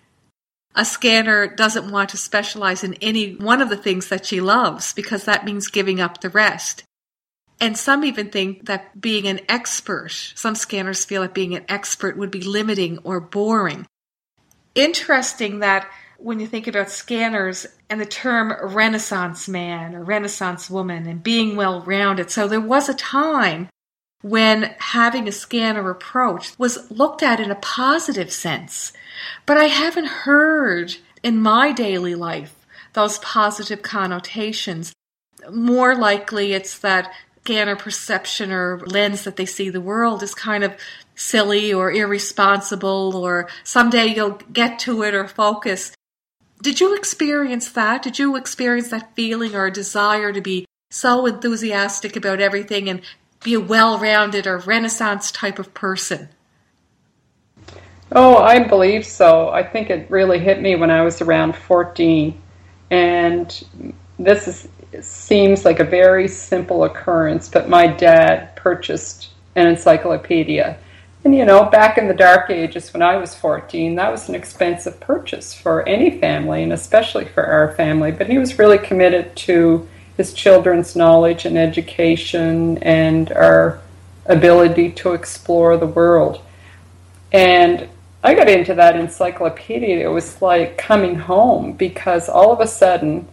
A 0.74 0.86
scanner 0.86 1.46
doesn't 1.46 1.90
want 1.90 2.08
to 2.08 2.16
specialize 2.16 2.82
in 2.82 2.94
any 3.02 3.34
one 3.34 3.60
of 3.60 3.68
the 3.68 3.76
things 3.76 4.08
that 4.08 4.24
she 4.24 4.40
loves 4.40 4.94
because 4.94 5.26
that 5.26 5.44
means 5.44 5.68
giving 5.68 6.00
up 6.00 6.22
the 6.22 6.30
rest. 6.30 6.82
And 7.60 7.76
some 7.76 8.02
even 8.06 8.30
think 8.30 8.64
that 8.68 8.98
being 8.98 9.26
an 9.26 9.40
expert, 9.50 10.32
some 10.34 10.54
scanners 10.54 11.04
feel 11.04 11.20
that 11.20 11.34
being 11.34 11.54
an 11.54 11.66
expert 11.68 12.16
would 12.16 12.30
be 12.30 12.40
limiting 12.40 12.96
or 13.04 13.20
boring 13.20 13.86
interesting 14.74 15.60
that 15.60 15.88
when 16.18 16.40
you 16.40 16.46
think 16.46 16.66
about 16.66 16.90
scanners 16.90 17.66
and 17.88 18.00
the 18.00 18.06
term 18.06 18.52
Renaissance 18.74 19.48
man 19.48 19.94
or 19.94 20.02
Renaissance 20.02 20.68
woman 20.68 21.06
and 21.06 21.22
being 21.22 21.56
well 21.56 21.82
rounded. 21.82 22.30
So 22.30 22.48
there 22.48 22.60
was 22.60 22.88
a 22.88 22.94
time 22.94 23.68
when 24.22 24.74
having 24.78 25.28
a 25.28 25.32
scanner 25.32 25.88
approach 25.90 26.58
was 26.58 26.90
looked 26.90 27.22
at 27.22 27.38
in 27.38 27.50
a 27.50 27.56
positive 27.56 28.32
sense. 28.32 28.92
But 29.46 29.58
I 29.58 29.64
haven't 29.64 30.06
heard 30.06 30.96
in 31.22 31.40
my 31.40 31.72
daily 31.72 32.16
life 32.16 32.66
those 32.94 33.18
positive 33.18 33.82
connotations. 33.82 34.92
More 35.52 35.94
likely, 35.94 36.52
it's 36.52 36.78
that 36.80 37.12
scanner 37.48 37.76
perception 37.76 38.52
or 38.52 38.78
lens 38.80 39.24
that 39.24 39.36
they 39.36 39.46
see 39.46 39.70
the 39.70 39.80
world 39.80 40.22
is 40.22 40.34
kind 40.34 40.62
of 40.62 40.76
silly 41.14 41.72
or 41.72 41.90
irresponsible 41.90 43.16
or 43.16 43.48
someday 43.64 44.04
you'll 44.04 44.38
get 44.52 44.78
to 44.78 45.02
it 45.02 45.14
or 45.14 45.26
focus. 45.26 45.92
Did 46.62 46.78
you 46.78 46.94
experience 46.94 47.70
that? 47.72 48.02
Did 48.02 48.18
you 48.18 48.36
experience 48.36 48.90
that 48.90 49.16
feeling 49.16 49.54
or 49.54 49.70
desire 49.70 50.30
to 50.30 50.42
be 50.42 50.66
so 50.90 51.24
enthusiastic 51.24 52.16
about 52.16 52.38
everything 52.38 52.86
and 52.86 53.00
be 53.42 53.54
a 53.54 53.60
well 53.60 53.98
rounded 53.98 54.46
or 54.46 54.58
renaissance 54.58 55.32
type 55.32 55.58
of 55.58 55.72
person? 55.72 56.28
Oh, 58.12 58.36
I 58.36 58.58
believe 58.58 59.06
so. 59.06 59.48
I 59.48 59.62
think 59.62 59.88
it 59.88 60.10
really 60.10 60.38
hit 60.38 60.60
me 60.60 60.76
when 60.76 60.90
I 60.90 61.00
was 61.00 61.22
around 61.22 61.56
14. 61.56 62.38
And 62.90 63.94
this 64.18 64.48
is, 64.48 64.68
seems 65.06 65.64
like 65.64 65.80
a 65.80 65.84
very 65.84 66.28
simple 66.28 66.84
occurrence, 66.84 67.48
but 67.48 67.68
my 67.68 67.86
dad 67.86 68.56
purchased 68.56 69.30
an 69.54 69.66
encyclopedia 69.66 70.78
and 71.24 71.36
you 71.36 71.44
know, 71.44 71.64
back 71.64 71.98
in 71.98 72.06
the 72.06 72.14
dark 72.14 72.48
ages 72.48 72.92
when 72.92 73.02
I 73.02 73.16
was 73.16 73.34
14, 73.34 73.96
that 73.96 74.10
was 74.10 74.28
an 74.28 74.34
expensive 74.34 75.00
purchase 75.00 75.52
for 75.52 75.86
any 75.88 76.18
family, 76.18 76.62
and 76.62 76.72
especially 76.72 77.24
for 77.24 77.44
our 77.44 77.74
family. 77.74 78.12
But 78.12 78.28
he 78.28 78.38
was 78.38 78.58
really 78.58 78.78
committed 78.78 79.34
to 79.36 79.88
his 80.16 80.32
children's 80.32 80.94
knowledge 80.94 81.44
and 81.44 81.58
education 81.58 82.78
and 82.78 83.32
our 83.32 83.80
ability 84.26 84.92
to 84.92 85.12
explore 85.12 85.76
the 85.76 85.86
world. 85.86 86.40
And 87.32 87.88
I 88.22 88.34
got 88.34 88.48
into 88.48 88.74
that 88.74 88.96
encyclopedia. 88.96 90.04
It 90.04 90.12
was 90.12 90.40
like 90.40 90.78
coming 90.78 91.16
home 91.16 91.72
because 91.72 92.28
all 92.28 92.52
of 92.52 92.60
a 92.60 92.66
sudden, 92.66 93.26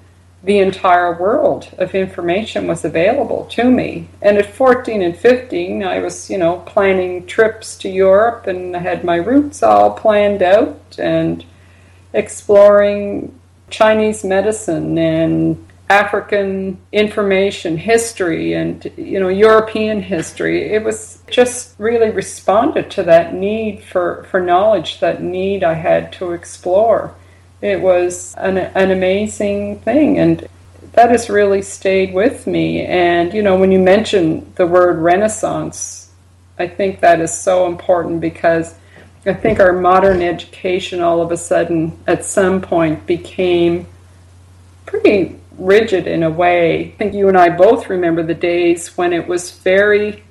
the 0.46 0.60
entire 0.60 1.18
world 1.20 1.74
of 1.80 1.96
information 1.96 2.68
was 2.68 2.86
available 2.86 3.46
to 3.46 3.64
me. 3.70 4.08
And 4.22 4.38
at 4.38 4.46
14 4.46 5.02
and 5.02 5.18
15, 5.18 5.84
I 5.84 6.00
was, 6.00 6.30
you 6.30 6.38
know, 6.38 6.60
planning 6.68 7.26
trips 7.26 7.76
to 7.80 7.90
Europe 7.90 8.46
and 8.46 8.76
I 8.76 8.80
had 8.80 9.04
my 9.04 9.16
routes 9.16 9.64
all 9.64 9.92
planned 9.92 10.44
out 10.44 10.98
and 11.00 11.44
exploring 12.14 13.38
Chinese 13.72 14.24
medicine 14.24 14.98
and 15.00 15.66
African 15.90 16.80
information, 16.92 17.78
history, 17.78 18.54
and 18.54 18.92
you 18.98 19.20
know 19.20 19.28
European 19.30 20.02
history. 20.02 20.74
It 20.74 20.84
was 20.84 21.22
just 21.30 21.76
really 21.78 22.10
responded 22.10 22.90
to 22.92 23.04
that 23.04 23.36
need 23.36 23.84
for, 23.84 24.26
for 24.32 24.42
knowledge, 24.42 25.00
that 25.00 25.22
need 25.22 25.64
I 25.64 25.74
had 25.74 26.12
to 26.14 26.32
explore 26.32 27.14
it 27.66 27.82
was 27.82 28.36
an, 28.38 28.58
an 28.58 28.92
amazing 28.92 29.80
thing. 29.80 30.20
And 30.20 30.48
that 30.94 31.10
has 31.10 31.30
really 31.30 31.62
stayed 31.62 32.14
with 32.14 32.48
me. 32.48 32.82
And, 32.82 33.34
you 33.34 33.42
know, 33.42 33.58
when 33.58 33.72
you 33.72 33.80
mention 33.80 34.54
the 34.56 34.68
word 34.68 35.00
Renaissance, 35.00 36.12
I 36.58 36.68
think 36.68 37.02
that 37.02 37.20
is 37.20 37.38
so 37.38 37.68
important 37.68 38.22
because 38.22 38.76
I 39.26 39.34
think 39.34 39.60
our 39.60 39.74
modern 39.74 40.22
education 40.22 41.02
all 41.02 41.22
of 41.22 41.32
a 41.32 41.38
sudden 41.38 41.98
at 42.08 42.24
some 42.24 42.62
point 42.62 43.06
became 43.06 43.88
pretty 44.86 45.40
rigid 45.58 46.08
in 46.08 46.24
a 46.24 46.30
way. 46.30 46.86
I 46.86 46.92
think 46.92 47.14
you 47.14 47.28
and 47.28 47.38
I 47.38 47.50
both 47.50 47.90
remember 47.90 48.24
the 48.24 48.36
days 48.36 48.96
when 48.98 49.14
it 49.14 49.28
was 49.28 49.52
very 49.52 50.24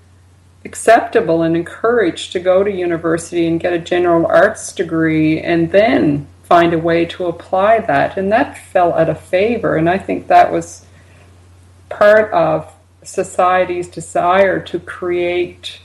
acceptable 0.65 1.43
and 1.43 1.57
encouraged 1.57 2.33
to 2.33 2.41
go 2.41 2.63
to 2.63 2.71
university 2.71 3.47
and 3.47 3.61
get 3.61 3.73
a 3.73 3.79
general 3.79 4.27
arts 4.27 4.73
degree 4.73 5.41
and 5.41 5.71
then 5.71 6.27
find 6.45 6.73
a 6.73 6.79
way 6.79 7.05
to 7.07 7.27
apply 7.27 7.81
that. 7.81 8.17
And 8.17 8.31
that 8.33 8.57
fell 8.57 8.93
out 8.95 9.09
of 9.09 9.21
favor. 9.21 9.77
And 9.77 9.89
I 9.89 9.99
think 9.99 10.29
that 10.29 10.53
was 10.53 10.87
part 11.89 12.33
of 12.33 12.73
society's 13.03 13.89
desire 13.89 14.61
to 14.61 14.79
create 14.79 15.81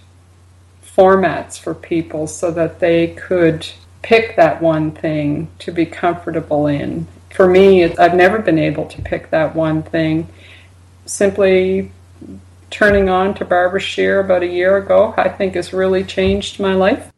formats 0.95 1.59
for 1.59 1.73
people 1.73 2.27
so 2.27 2.51
that 2.51 2.79
they 2.79 3.07
could 3.07 3.67
pick 4.01 4.35
that 4.35 4.61
one 4.61 4.91
thing 4.91 5.47
to 5.59 5.71
be 5.71 5.85
comfortable 5.85 6.67
in. 6.67 7.07
For 7.29 7.47
me, 7.47 7.83
I've 7.83 8.15
never 8.15 8.39
been 8.39 8.59
able 8.59 8.85
to 8.87 9.01
pick 9.01 9.29
that 9.29 9.55
one 9.55 9.83
thing. 9.83 10.27
Simply 11.05 11.91
turning 12.69 13.09
on 13.09 13.33
to 13.35 13.45
Barbara 13.45 13.79
Sher 13.79 14.19
about 14.19 14.43
a 14.43 14.47
year 14.47 14.77
ago, 14.77 15.13
I 15.17 15.29
think 15.29 15.55
has 15.55 15.73
really 15.73 16.03
changed 16.03 16.59
my 16.59 16.73
life. 16.73 17.11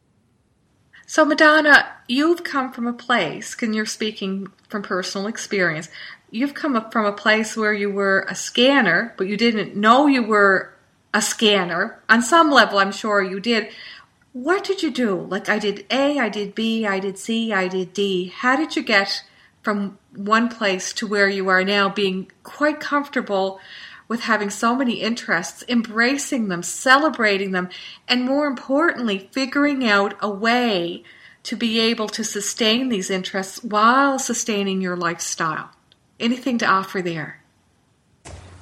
So, 1.12 1.26
Madonna, 1.26 1.92
you've 2.08 2.46
come 2.46 2.72
from 2.72 2.88
a 2.88 2.94
place, 2.94 3.58
and 3.62 3.76
you're 3.76 3.86
speaking 3.86 4.48
from 4.70 4.82
personal 4.82 5.28
experience, 5.28 5.90
you've 6.30 6.54
come 6.54 6.90
from 6.90 7.06
a 7.06 7.12
place 7.12 7.58
where 7.58 7.74
you 7.74 7.92
were 7.92 8.26
a 8.30 8.34
scanner, 8.34 9.14
but 9.18 9.28
you 9.28 9.36
didn't 9.36 9.76
know 9.76 10.08
you 10.08 10.24
were 10.24 10.74
a 11.14 11.22
scanner. 11.22 12.00
On 12.08 12.22
some 12.22 12.50
level, 12.50 12.80
I'm 12.80 12.94
sure 12.94 13.22
you 13.22 13.42
did. 13.42 13.74
What 14.32 14.64
did 14.64 14.82
you 14.84 14.90
do? 14.90 15.20
Like, 15.20 15.50
I 15.50 15.60
did 15.60 15.86
A, 15.92 16.18
I 16.18 16.30
did 16.30 16.56
B, 16.56 16.86
I 16.86 17.00
did 17.00 17.18
C, 17.18 17.52
I 17.52 17.68
did 17.68 17.92
D. 17.92 18.32
How 18.34 18.56
did 18.56 18.78
you 18.78 18.82
get 18.82 19.22
from 19.62 19.98
one 20.16 20.48
place 20.48 20.94
to 20.94 21.08
where 21.08 21.28
you 21.28 21.50
are 21.50 21.66
now, 21.66 21.90
being 21.90 22.32
quite 22.44 22.80
comfortable 22.80 23.60
with 24.12 24.20
having 24.20 24.50
so 24.50 24.76
many 24.76 24.96
interests, 24.96 25.64
embracing 25.70 26.50
them, 26.50 26.62
celebrating 26.62 27.52
them, 27.52 27.70
and 28.10 28.26
more 28.26 28.46
importantly, 28.46 29.30
figuring 29.32 29.88
out 29.88 30.14
a 30.20 30.30
way 30.30 31.02
to 31.44 31.56
be 31.56 31.80
able 31.80 32.10
to 32.10 32.22
sustain 32.22 32.90
these 32.90 33.10
interests 33.10 33.64
while 33.64 34.20
sustaining 34.20 34.82
your 34.82 34.98
lifestyle. 34.98 35.70
Anything 36.20 36.58
to 36.58 36.66
offer 36.66 37.02
there? 37.02 37.42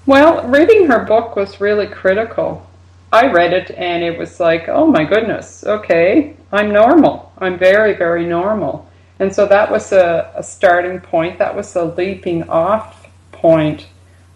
Well, 0.06 0.48
reading 0.48 0.86
her 0.86 1.04
book 1.04 1.36
was 1.36 1.60
really 1.60 1.88
critical. 1.88 2.70
I 3.12 3.32
read 3.32 3.52
it 3.52 3.72
and 3.72 4.04
it 4.04 4.20
was 4.20 4.40
like, 4.40 4.70
oh 4.70 4.86
my 4.86 5.04
goodness, 5.04 5.64
okay, 5.64 6.36
I'm 6.52 6.72
normal. 6.72 7.34
I'm 7.40 7.58
very, 7.58 7.96
very 7.96 8.28
normal. 8.28 8.88
And 9.18 9.34
so 9.34 9.48
that 9.48 9.72
was 9.72 9.94
a, 9.94 10.32
a 10.36 10.44
starting 10.44 11.00
point. 11.00 11.40
That 11.40 11.56
was 11.56 11.76
a 11.76 11.86
leaping 11.86 12.48
off 12.50 13.08
point 13.32 13.88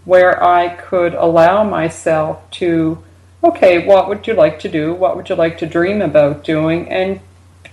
where 0.06 0.44
I 0.44 0.70
could 0.70 1.14
allow 1.14 1.64
myself 1.64 2.50
to, 2.52 3.04
okay, 3.44 3.86
what 3.86 4.10
would 4.10 4.28
you 4.28 4.34
like 4.34 4.60
to 4.60 4.70
do? 4.70 4.94
What 4.94 5.16
would 5.16 5.30
you 5.30 5.36
like 5.36 5.58
to 5.60 5.66
dream 5.66 6.02
about 6.02 6.44
doing? 6.44 6.90
And 6.90 7.22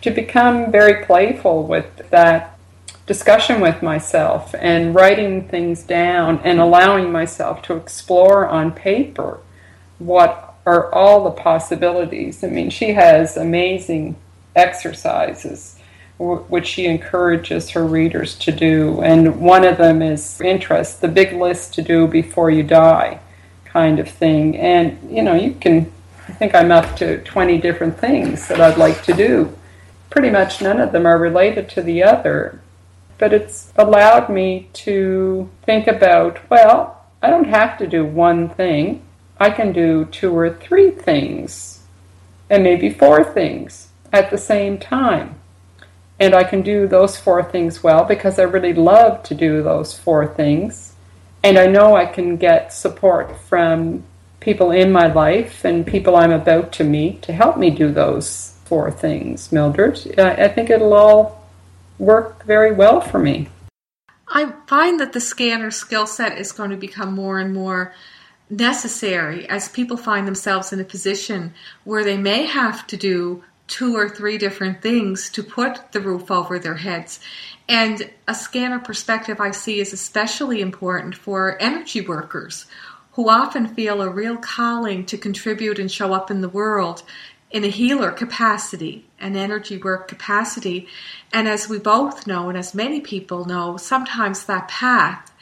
to 0.02 0.10
become 0.10 0.70
very 0.70 1.04
playful 1.04 1.66
with 1.66 2.10
that 2.10 2.58
discussion 3.06 3.60
with 3.60 3.82
myself 3.82 4.54
and 4.58 4.94
writing 4.94 5.48
things 5.48 5.82
down 5.82 6.40
and 6.44 6.60
allowing 6.60 7.10
myself 7.10 7.60
to 7.62 7.74
explore 7.74 8.46
on 8.46 8.70
paper 8.70 9.40
what 9.98 10.54
are 10.64 10.92
all 10.94 11.24
the 11.24 11.30
possibilities. 11.30 12.44
I 12.44 12.46
mean, 12.46 12.70
she 12.70 12.92
has 12.92 13.36
amazing 13.36 14.16
exercises 14.54 15.79
which 16.20 16.66
she 16.66 16.86
encourages 16.86 17.70
her 17.70 17.86
readers 17.86 18.36
to 18.36 18.52
do. 18.52 19.00
And 19.00 19.40
one 19.40 19.64
of 19.64 19.78
them 19.78 20.02
is 20.02 20.40
interest, 20.40 21.00
the 21.00 21.08
big 21.08 21.32
list 21.32 21.72
to 21.74 21.82
do 21.82 22.06
before 22.06 22.50
you 22.50 22.62
die 22.62 23.20
kind 23.64 23.98
of 23.98 24.08
thing. 24.08 24.56
And, 24.58 25.10
you 25.10 25.22
know, 25.22 25.34
you 25.34 25.54
can, 25.54 25.90
I 26.28 26.32
think 26.32 26.54
I'm 26.54 26.70
up 26.70 26.94
to 26.96 27.22
20 27.22 27.58
different 27.58 27.98
things 27.98 28.48
that 28.48 28.60
I'd 28.60 28.76
like 28.76 29.02
to 29.04 29.14
do. 29.14 29.56
Pretty 30.10 30.28
much 30.28 30.60
none 30.60 30.80
of 30.80 30.92
them 30.92 31.06
are 31.06 31.16
related 31.16 31.70
to 31.70 31.82
the 31.82 32.02
other. 32.02 32.60
But 33.16 33.32
it's 33.32 33.72
allowed 33.76 34.28
me 34.28 34.68
to 34.74 35.48
think 35.62 35.86
about, 35.86 36.38
well, 36.50 37.06
I 37.22 37.30
don't 37.30 37.48
have 37.48 37.78
to 37.78 37.86
do 37.86 38.04
one 38.04 38.48
thing. 38.48 39.02
I 39.38 39.50
can 39.50 39.72
do 39.72 40.04
two 40.06 40.36
or 40.36 40.50
three 40.50 40.90
things, 40.90 41.80
and 42.50 42.62
maybe 42.62 42.90
four 42.90 43.24
things 43.24 43.88
at 44.12 44.30
the 44.30 44.36
same 44.36 44.76
time 44.76 45.39
and 46.20 46.34
I 46.34 46.44
can 46.44 46.60
do 46.60 46.86
those 46.86 47.16
four 47.16 47.42
things 47.42 47.82
well 47.82 48.04
because 48.04 48.38
I 48.38 48.42
really 48.42 48.74
love 48.74 49.22
to 49.24 49.34
do 49.34 49.62
those 49.62 49.98
four 49.98 50.26
things. 50.26 50.94
And 51.42 51.58
I 51.58 51.66
know 51.66 51.96
I 51.96 52.04
can 52.04 52.36
get 52.36 52.74
support 52.74 53.34
from 53.48 54.04
people 54.38 54.70
in 54.70 54.92
my 54.92 55.10
life 55.10 55.64
and 55.64 55.86
people 55.86 56.14
I'm 56.14 56.30
about 56.30 56.72
to 56.72 56.84
meet 56.84 57.22
to 57.22 57.32
help 57.32 57.56
me 57.56 57.70
do 57.70 57.90
those 57.90 58.54
four 58.66 58.90
things, 58.90 59.50
Mildred. 59.50 60.18
I 60.18 60.48
think 60.48 60.68
it'll 60.68 60.92
all 60.92 61.48
work 61.98 62.44
very 62.44 62.72
well 62.72 63.00
for 63.00 63.18
me. 63.18 63.48
I 64.28 64.52
find 64.66 65.00
that 65.00 65.14
the 65.14 65.20
scanner 65.20 65.70
skill 65.70 66.06
set 66.06 66.38
is 66.38 66.52
going 66.52 66.70
to 66.70 66.76
become 66.76 67.14
more 67.14 67.40
and 67.40 67.52
more 67.52 67.94
necessary 68.48 69.48
as 69.48 69.68
people 69.68 69.96
find 69.96 70.26
themselves 70.26 70.72
in 70.72 70.80
a 70.80 70.84
position 70.84 71.54
where 71.84 72.04
they 72.04 72.16
may 72.16 72.44
have 72.44 72.86
to 72.88 72.96
do 72.96 73.42
two 73.70 73.96
or 73.96 74.08
three 74.08 74.36
different 74.36 74.82
things 74.82 75.30
to 75.30 75.42
put 75.42 75.92
the 75.92 76.00
roof 76.00 76.30
over 76.30 76.58
their 76.58 76.74
heads. 76.74 77.20
And 77.68 78.10
a 78.26 78.34
scanner 78.34 78.80
perspective 78.80 79.40
I 79.40 79.52
see 79.52 79.80
is 79.80 79.92
especially 79.92 80.60
important 80.60 81.14
for 81.14 81.56
energy 81.62 82.00
workers 82.00 82.66
who 83.12 83.30
often 83.30 83.68
feel 83.68 84.02
a 84.02 84.10
real 84.10 84.36
calling 84.36 85.06
to 85.06 85.16
contribute 85.16 85.78
and 85.78 85.90
show 85.90 86.12
up 86.12 86.30
in 86.30 86.40
the 86.40 86.48
world 86.48 87.02
in 87.50 87.64
a 87.64 87.68
healer 87.68 88.10
capacity, 88.10 89.06
an 89.18 89.36
energy 89.36 89.76
work 89.76 90.08
capacity. 90.08 90.88
And 91.32 91.48
as 91.48 91.68
we 91.68 91.78
both 91.78 92.26
know, 92.26 92.48
and 92.48 92.58
as 92.58 92.74
many 92.74 93.00
people 93.00 93.44
know, 93.44 93.76
sometimes 93.76 94.46
that 94.46 94.68
path 94.68 95.32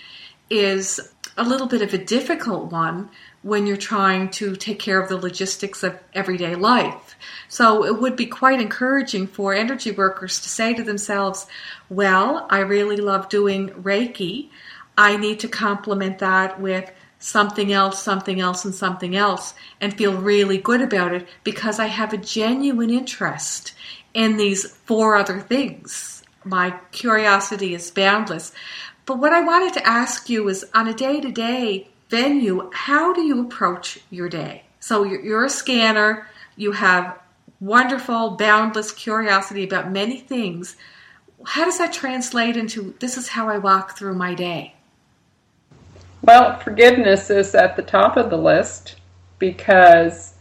is 0.50 1.00
a 1.36 1.44
little 1.44 1.66
bit 1.66 1.82
of 1.82 1.94
a 1.94 1.98
difficult 1.98 2.70
one 2.72 3.08
when 3.42 3.66
you're 3.66 3.76
trying 3.76 4.30
to 4.30 4.56
take 4.56 4.78
care 4.78 5.00
of 5.00 5.08
the 5.08 5.16
logistics 5.16 5.82
of 5.82 5.98
everyday 6.12 6.54
life. 6.54 7.07
So 7.48 7.84
it 7.84 8.00
would 8.00 8.16
be 8.16 8.26
quite 8.26 8.60
encouraging 8.60 9.26
for 9.26 9.54
energy 9.54 9.90
workers 9.90 10.40
to 10.40 10.48
say 10.48 10.74
to 10.74 10.82
themselves, 10.82 11.46
well, 11.88 12.46
I 12.50 12.60
really 12.60 12.96
love 12.96 13.28
doing 13.28 13.70
Reiki. 13.70 14.50
I 14.96 15.16
need 15.16 15.40
to 15.40 15.48
complement 15.48 16.18
that 16.18 16.60
with 16.60 16.90
something 17.18 17.72
else, 17.72 18.02
something 18.02 18.40
else, 18.40 18.64
and 18.64 18.74
something 18.74 19.16
else, 19.16 19.54
and 19.80 19.94
feel 19.94 20.14
really 20.14 20.58
good 20.58 20.80
about 20.80 21.12
it 21.12 21.28
because 21.44 21.78
I 21.78 21.86
have 21.86 22.12
a 22.12 22.18
genuine 22.18 22.90
interest 22.90 23.74
in 24.14 24.36
these 24.36 24.66
four 24.66 25.16
other 25.16 25.40
things. 25.40 26.22
My 26.44 26.70
curiosity 26.92 27.74
is 27.74 27.90
boundless. 27.90 28.52
But 29.06 29.18
what 29.18 29.32
I 29.32 29.40
wanted 29.40 29.74
to 29.74 29.86
ask 29.86 30.28
you 30.28 30.48
is 30.48 30.66
on 30.74 30.86
a 30.86 30.94
day 30.94 31.20
to 31.20 31.30
day 31.30 31.88
venue, 32.08 32.70
how 32.72 33.12
do 33.12 33.22
you 33.22 33.40
approach 33.42 33.98
your 34.10 34.28
day? 34.28 34.64
So 34.80 35.02
you're, 35.04 35.20
you're 35.20 35.44
a 35.44 35.50
scanner, 35.50 36.26
you 36.58 36.72
have 36.72 37.18
wonderful, 37.60 38.30
boundless 38.30 38.92
curiosity 38.92 39.64
about 39.64 39.90
many 39.90 40.18
things. 40.18 40.76
How 41.46 41.64
does 41.64 41.78
that 41.78 41.92
translate 41.92 42.56
into 42.56 42.94
this 43.00 43.16
is 43.16 43.28
how 43.28 43.48
I 43.48 43.58
walk 43.58 43.96
through 43.96 44.14
my 44.14 44.34
day? 44.34 44.74
Well, 46.22 46.58
forgiveness 46.58 47.30
is 47.30 47.54
at 47.54 47.76
the 47.76 47.82
top 47.82 48.16
of 48.16 48.28
the 48.28 48.36
list 48.36 48.96
because 49.38 50.34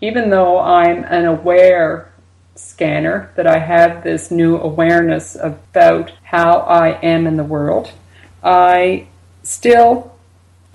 even 0.00 0.30
though 0.30 0.60
I'm 0.60 1.02
an 1.04 1.26
aware 1.26 2.12
scanner, 2.54 3.32
that 3.34 3.46
I 3.46 3.58
have 3.58 4.04
this 4.04 4.30
new 4.30 4.58
awareness 4.58 5.36
about 5.36 6.12
how 6.22 6.60
I 6.60 7.00
am 7.00 7.26
in 7.26 7.36
the 7.36 7.44
world, 7.44 7.92
I 8.42 9.08
still 9.42 10.17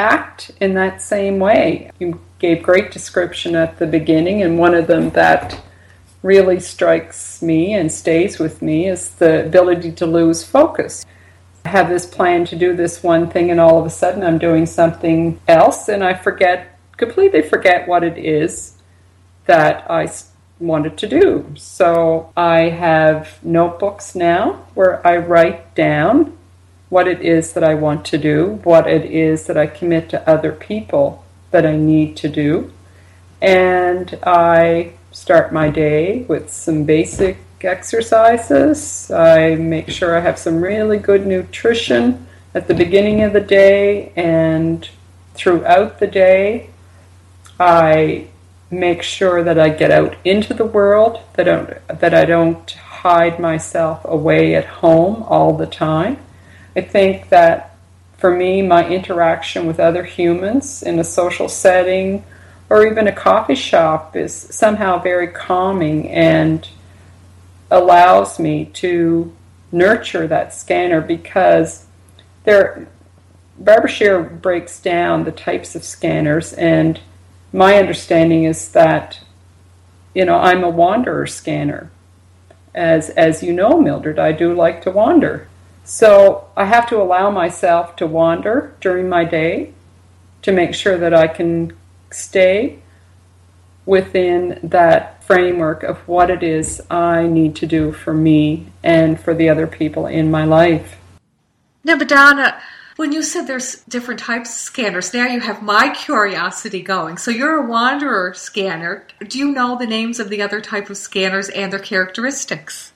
act 0.03 0.51
in 0.59 0.73
that 0.73 1.01
same 1.01 1.39
way. 1.39 1.89
You 1.99 2.19
gave 2.39 2.61
great 2.61 2.91
description 2.91 3.55
at 3.55 3.79
the 3.79 3.87
beginning, 3.87 4.43
and 4.43 4.59
one 4.59 4.75
of 4.75 4.87
them 4.87 5.09
that 5.11 5.59
really 6.21 6.59
strikes 6.59 7.41
me 7.41 7.73
and 7.73 7.91
stays 7.91 8.39
with 8.39 8.61
me 8.61 8.87
is 8.87 9.09
the 9.15 9.45
ability 9.45 9.91
to 9.91 10.05
lose 10.05 10.43
focus. 10.43 11.05
I 11.65 11.69
have 11.69 11.89
this 11.89 12.05
plan 12.05 12.45
to 12.45 12.55
do 12.55 12.75
this 12.75 13.01
one 13.01 13.29
thing, 13.29 13.49
and 13.51 13.59
all 13.59 13.79
of 13.79 13.85
a 13.85 13.89
sudden 13.89 14.23
I'm 14.23 14.37
doing 14.37 14.65
something 14.65 15.39
else, 15.47 15.87
and 15.87 16.03
I 16.03 16.13
forget, 16.13 16.77
completely 16.97 17.41
forget 17.41 17.87
what 17.87 18.03
it 18.03 18.17
is 18.17 18.75
that 19.45 19.89
I 19.89 20.11
wanted 20.59 20.97
to 20.97 21.07
do. 21.07 21.45
So 21.55 22.31
I 22.35 22.69
have 22.69 23.39
notebooks 23.43 24.15
now 24.15 24.65
where 24.73 25.05
I 25.05 25.17
write 25.17 25.75
down 25.75 26.37
what 26.93 27.07
it 27.07 27.21
is 27.21 27.53
that 27.53 27.63
I 27.63 27.73
want 27.73 28.05
to 28.05 28.19
do, 28.19 28.59
what 28.63 28.85
it 28.85 29.03
is 29.05 29.47
that 29.47 29.57
I 29.57 29.65
commit 29.65 30.09
to 30.09 30.29
other 30.29 30.51
people 30.51 31.25
that 31.49 31.65
I 31.65 31.75
need 31.75 32.15
to 32.17 32.29
do. 32.29 32.71
And 33.41 34.19
I 34.21 34.93
start 35.11 35.51
my 35.51 35.71
day 35.71 36.21
with 36.29 36.53
some 36.53 36.83
basic 36.83 37.39
exercises. 37.61 39.09
I 39.09 39.55
make 39.55 39.89
sure 39.89 40.15
I 40.15 40.19
have 40.19 40.37
some 40.37 40.61
really 40.61 40.99
good 40.99 41.25
nutrition 41.25 42.27
at 42.53 42.67
the 42.67 42.75
beginning 42.75 43.23
of 43.23 43.33
the 43.33 43.41
day 43.41 44.13
and 44.15 44.87
throughout 45.33 45.99
the 45.99 46.05
day. 46.05 46.69
I 47.59 48.27
make 48.69 49.01
sure 49.01 49.43
that 49.43 49.57
I 49.57 49.69
get 49.69 49.89
out 49.89 50.15
into 50.23 50.53
the 50.53 50.65
world, 50.65 51.21
that 51.33 51.49
I 51.49 51.55
don't, 51.55 51.99
that 52.01 52.13
I 52.13 52.25
don't 52.25 52.69
hide 52.71 53.39
myself 53.39 54.01
away 54.05 54.53
at 54.53 54.65
home 54.65 55.23
all 55.23 55.57
the 55.57 55.65
time. 55.65 56.19
I 56.75 56.81
think 56.81 57.29
that 57.29 57.75
for 58.17 58.31
me, 58.35 58.61
my 58.61 58.87
interaction 58.87 59.65
with 59.67 59.79
other 59.79 60.03
humans 60.03 60.81
in 60.81 60.97
a 60.97 61.03
social 61.03 61.49
setting 61.49 62.23
or 62.69 62.87
even 62.87 63.07
a 63.07 63.11
coffee 63.11 63.55
shop 63.55 64.15
is 64.15 64.33
somehow 64.33 64.97
very 64.97 65.27
calming 65.27 66.09
and 66.09 66.67
allows 67.69 68.39
me 68.39 68.65
to 68.65 69.35
nurture 69.71 70.27
that 70.27 70.53
scanner 70.53 71.01
because 71.01 71.85
there 72.43 72.87
Barbara 73.57 73.89
Sher 73.89 74.23
breaks 74.23 74.79
down 74.79 75.23
the 75.23 75.31
types 75.31 75.75
of 75.75 75.83
scanners 75.83 76.53
and 76.53 76.99
my 77.51 77.77
understanding 77.77 78.45
is 78.45 78.71
that 78.71 79.19
you 80.15 80.25
know 80.25 80.37
I'm 80.37 80.63
a 80.63 80.69
wanderer 80.69 81.27
scanner. 81.27 81.91
As 82.73 83.09
as 83.11 83.43
you 83.43 83.53
know 83.53 83.79
Mildred 83.81 84.17
I 84.17 84.31
do 84.31 84.53
like 84.53 84.81
to 84.83 84.91
wander 84.91 85.47
so 85.83 86.47
I 86.55 86.65
have 86.65 86.87
to 86.89 87.01
allow 87.01 87.29
myself 87.29 87.95
to 87.97 88.07
wander 88.07 88.75
during 88.79 89.09
my 89.09 89.25
day 89.25 89.73
to 90.43 90.51
make 90.51 90.73
sure 90.73 90.97
that 90.97 91.13
I 91.13 91.27
can 91.27 91.75
stay 92.11 92.79
within 93.85 94.59
that 94.63 95.23
framework 95.23 95.83
of 95.83 95.97
what 96.07 96.29
it 96.29 96.43
is 96.43 96.81
I 96.89 97.27
need 97.27 97.55
to 97.57 97.65
do 97.65 97.91
for 97.91 98.13
me 98.13 98.67
and 98.81 99.19
for 99.19 99.33
the 99.33 99.49
other 99.49 99.67
people 99.67 100.07
in 100.07 100.31
my 100.31 100.45
life. 100.45 100.97
Now, 101.83 101.95
Madonna, 101.95 102.61
when 102.95 103.11
you 103.11 103.23
said 103.23 103.45
there's 103.45 103.83
different 103.83 104.19
types 104.19 104.51
of 104.51 104.55
scanners, 104.55 105.13
now 105.13 105.27
you 105.27 105.41
have 105.41 105.61
my 105.61 105.89
curiosity 105.89 106.81
going. 106.81 107.17
So 107.17 107.31
you're 107.31 107.57
a 107.57 107.67
wanderer 107.67 108.33
scanner. 108.33 109.05
Do 109.27 109.37
you 109.37 109.51
know 109.51 109.77
the 109.77 109.87
names 109.87 110.19
of 110.19 110.29
the 110.29 110.41
other 110.41 110.61
type 110.61 110.89
of 110.89 110.97
scanners 110.97 111.49
and 111.49 111.73
their 111.73 111.79
characteristics? 111.79 112.92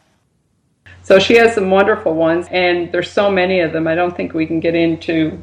So 1.07 1.19
she 1.19 1.35
has 1.35 1.55
some 1.55 1.71
wonderful 1.71 2.15
ones, 2.15 2.47
and 2.51 2.91
there's 2.91 3.09
so 3.09 3.31
many 3.31 3.61
of 3.61 3.71
them. 3.71 3.87
I 3.87 3.95
don't 3.95 4.13
think 4.13 4.33
we 4.33 4.45
can 4.45 4.59
get 4.59 4.75
into 4.75 5.41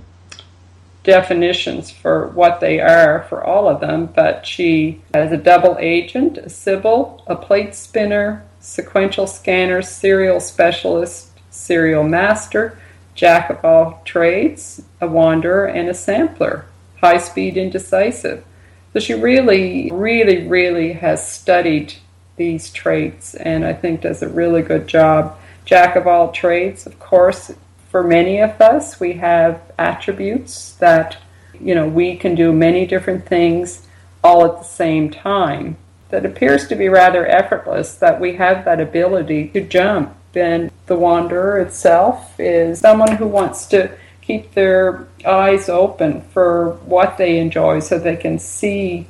definitions 1.05 1.91
for 1.91 2.29
what 2.29 2.61
they 2.61 2.81
are 2.81 3.25
for 3.31 3.43
all 3.43 3.67
of 3.67 3.81
them, 3.81 4.13
but 4.15 4.45
she 4.45 5.01
has 5.15 5.33
a 5.33 5.39
double 5.39 5.79
agent, 5.81 6.37
a 6.37 6.51
Sybil, 6.51 7.25
a 7.27 7.35
plate 7.35 7.75
spinner, 7.75 8.45
sequential 8.61 9.27
scanner, 9.27 9.81
serial 9.81 10.39
specialist, 10.39 11.31
serial 11.49 12.03
master, 12.05 12.79
jack 13.15 13.49
of 13.49 13.65
all 13.65 14.03
trades, 14.05 14.83
a 15.01 15.07
wanderer, 15.07 15.65
and 15.65 15.89
a 15.89 15.95
sampler, 15.95 16.67
high 17.01 17.17
speed 17.17 17.57
indecisive. 17.57 18.45
So 18.93 19.01
she 19.01 19.15
really, 19.15 19.91
really, 19.91 20.47
really 20.47 20.93
has 20.93 21.27
studied 21.27 21.95
these 22.37 22.71
traits 22.71 23.35
and 23.35 23.65
I 23.65 23.73
think 23.73 24.03
does 24.03 24.21
a 24.21 24.29
really 24.29 24.61
good 24.61 24.87
job. 24.87 25.39
Jack 25.65 25.97
of 25.97 26.07
all 26.07 26.31
trades, 26.31 26.87
of 26.87 26.99
course, 26.99 27.51
for 27.91 28.03
many 28.03 28.41
of 28.41 28.61
us, 28.61 29.01
we 29.01 29.15
have 29.15 29.63
attributes 29.79 30.73
that, 30.75 31.17
you 31.59 31.75
know, 31.75 31.89
we 31.89 32.17
can 32.17 32.35
do 32.35 32.53
many 32.53 32.87
different 32.87 33.27
things 33.27 33.87
all 34.23 34.45
at 34.45 34.59
the 34.59 34.65
same 34.65 35.11
time. 35.11 35.77
That 36.11 36.27
appears 36.27 36.69
to 36.69 36.77
be 36.77 36.89
rather 36.89 37.27
effortless, 37.27 37.95
that 37.97 38.21
we 38.21 38.37
have 38.37 38.65
that 38.67 38.81
ability 38.81 39.49
to 39.49 39.63
jump. 39.63 40.15
And 40.35 40.71
the 40.87 40.97
wanderer 40.97 41.59
itself 41.61 42.39
is 42.39 42.81
someone 42.81 43.17
who 43.17 43.27
wants 43.27 43.67
to 43.67 43.97
keep 44.21 44.53
their 44.53 45.09
eyes 45.25 45.69
open 45.69 46.21
for 46.21 46.73
what 46.85 47.17
they 47.17 47.39
enjoy 47.39 47.81
so 47.81 47.99
they 47.99 48.17
can 48.17 48.39
see 48.39 49.07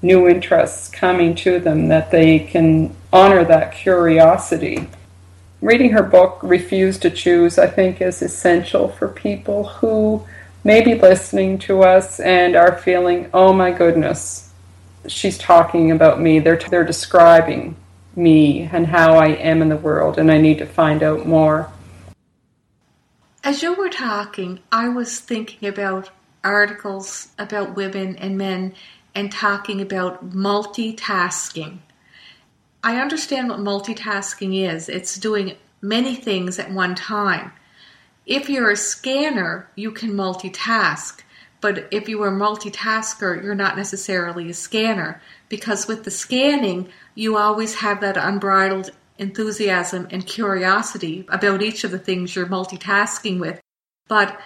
new 0.00 0.28
interests 0.28 0.88
coming 0.88 1.34
to 1.34 1.58
them, 1.58 1.88
that 1.88 2.10
they 2.10 2.38
can 2.38 2.94
honor 3.12 3.44
that 3.44 3.72
curiosity 3.72 4.88
reading 5.60 5.90
her 5.90 6.02
book, 6.02 6.38
Refuse 6.42 6.98
to 6.98 7.10
Choose, 7.10 7.58
I 7.58 7.66
think 7.66 8.00
is 8.00 8.22
essential 8.22 8.88
for 8.88 9.08
people 9.08 9.64
who 9.64 10.24
may 10.64 10.82
be 10.82 10.94
listening 10.94 11.58
to 11.58 11.82
us 11.82 12.20
and 12.20 12.56
are 12.56 12.78
feeling, 12.78 13.30
oh 13.32 13.52
my 13.52 13.70
goodness, 13.70 14.50
she's 15.06 15.38
talking 15.38 15.90
about 15.90 16.20
me. 16.20 16.38
They're, 16.38 16.56
they're 16.56 16.84
describing 16.84 17.76
me 18.14 18.68
and 18.72 18.86
how 18.86 19.14
I 19.16 19.28
am 19.28 19.62
in 19.62 19.68
the 19.68 19.76
world, 19.76 20.18
and 20.18 20.30
I 20.30 20.38
need 20.38 20.58
to 20.58 20.66
find 20.66 21.02
out 21.02 21.26
more. 21.26 21.70
As 23.44 23.62
you 23.62 23.74
were 23.74 23.88
talking, 23.88 24.60
I 24.70 24.88
was 24.88 25.20
thinking 25.20 25.68
about 25.68 26.10
articles 26.44 27.28
about 27.38 27.76
women 27.76 28.16
and 28.16 28.36
men 28.36 28.74
and 29.14 29.32
talking 29.32 29.80
about 29.80 30.30
multitasking. 30.30 31.78
I 32.82 33.00
understand 33.00 33.48
what 33.48 33.58
multitasking 33.58 34.68
is. 34.68 34.88
It's 34.88 35.18
doing 35.18 35.56
many 35.80 36.14
things 36.14 36.58
at 36.58 36.70
one 36.70 36.94
time. 36.94 37.52
If 38.26 38.48
you're 38.48 38.70
a 38.70 38.76
scanner, 38.76 39.68
you 39.74 39.90
can 39.90 40.10
multitask. 40.10 41.20
But 41.60 41.88
if 41.90 42.08
you 42.08 42.22
are 42.22 42.28
a 42.28 42.38
multitasker, 42.38 43.42
you're 43.42 43.54
not 43.54 43.76
necessarily 43.76 44.50
a 44.50 44.54
scanner 44.54 45.20
because 45.48 45.88
with 45.88 46.04
the 46.04 46.10
scanning, 46.10 46.88
you 47.14 47.36
always 47.36 47.76
have 47.76 48.00
that 48.00 48.16
unbridled 48.16 48.90
enthusiasm 49.18 50.06
and 50.10 50.24
curiosity 50.24 51.26
about 51.28 51.62
each 51.62 51.82
of 51.82 51.90
the 51.90 51.98
things 51.98 52.36
you're 52.36 52.46
multitasking 52.46 53.40
with. 53.40 53.60
But 54.06 54.40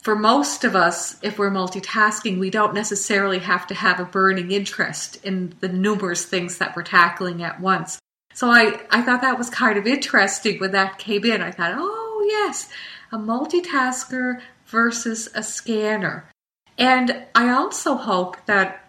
for 0.00 0.16
most 0.16 0.64
of 0.64 0.76
us, 0.76 1.16
if 1.22 1.38
we're 1.38 1.50
multitasking, 1.50 2.38
we 2.38 2.50
don't 2.50 2.74
necessarily 2.74 3.40
have 3.40 3.66
to 3.66 3.74
have 3.74 4.00
a 4.00 4.04
burning 4.04 4.52
interest 4.52 5.24
in 5.24 5.54
the 5.60 5.68
numerous 5.68 6.24
things 6.24 6.58
that 6.58 6.76
we're 6.76 6.82
tackling 6.82 7.42
at 7.42 7.60
once. 7.60 7.98
So 8.32 8.48
I, 8.48 8.80
I 8.90 9.02
thought 9.02 9.22
that 9.22 9.38
was 9.38 9.50
kind 9.50 9.76
of 9.78 9.86
interesting 9.86 10.60
when 10.60 10.72
that 10.72 10.98
came 10.98 11.24
in. 11.24 11.42
I 11.42 11.50
thought, 11.50 11.72
oh, 11.74 12.24
yes, 12.28 12.68
a 13.10 13.18
multitasker 13.18 14.40
versus 14.66 15.28
a 15.34 15.42
scanner. 15.42 16.30
And 16.78 17.24
I 17.34 17.50
also 17.50 17.96
hope 17.96 18.36
that 18.46 18.88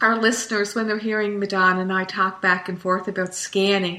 our 0.00 0.16
listeners, 0.16 0.74
when 0.74 0.86
they're 0.86 0.98
hearing 0.98 1.40
Madonna 1.40 1.80
and 1.80 1.92
I 1.92 2.04
talk 2.04 2.40
back 2.40 2.68
and 2.68 2.80
forth 2.80 3.08
about 3.08 3.34
scanning, 3.34 3.98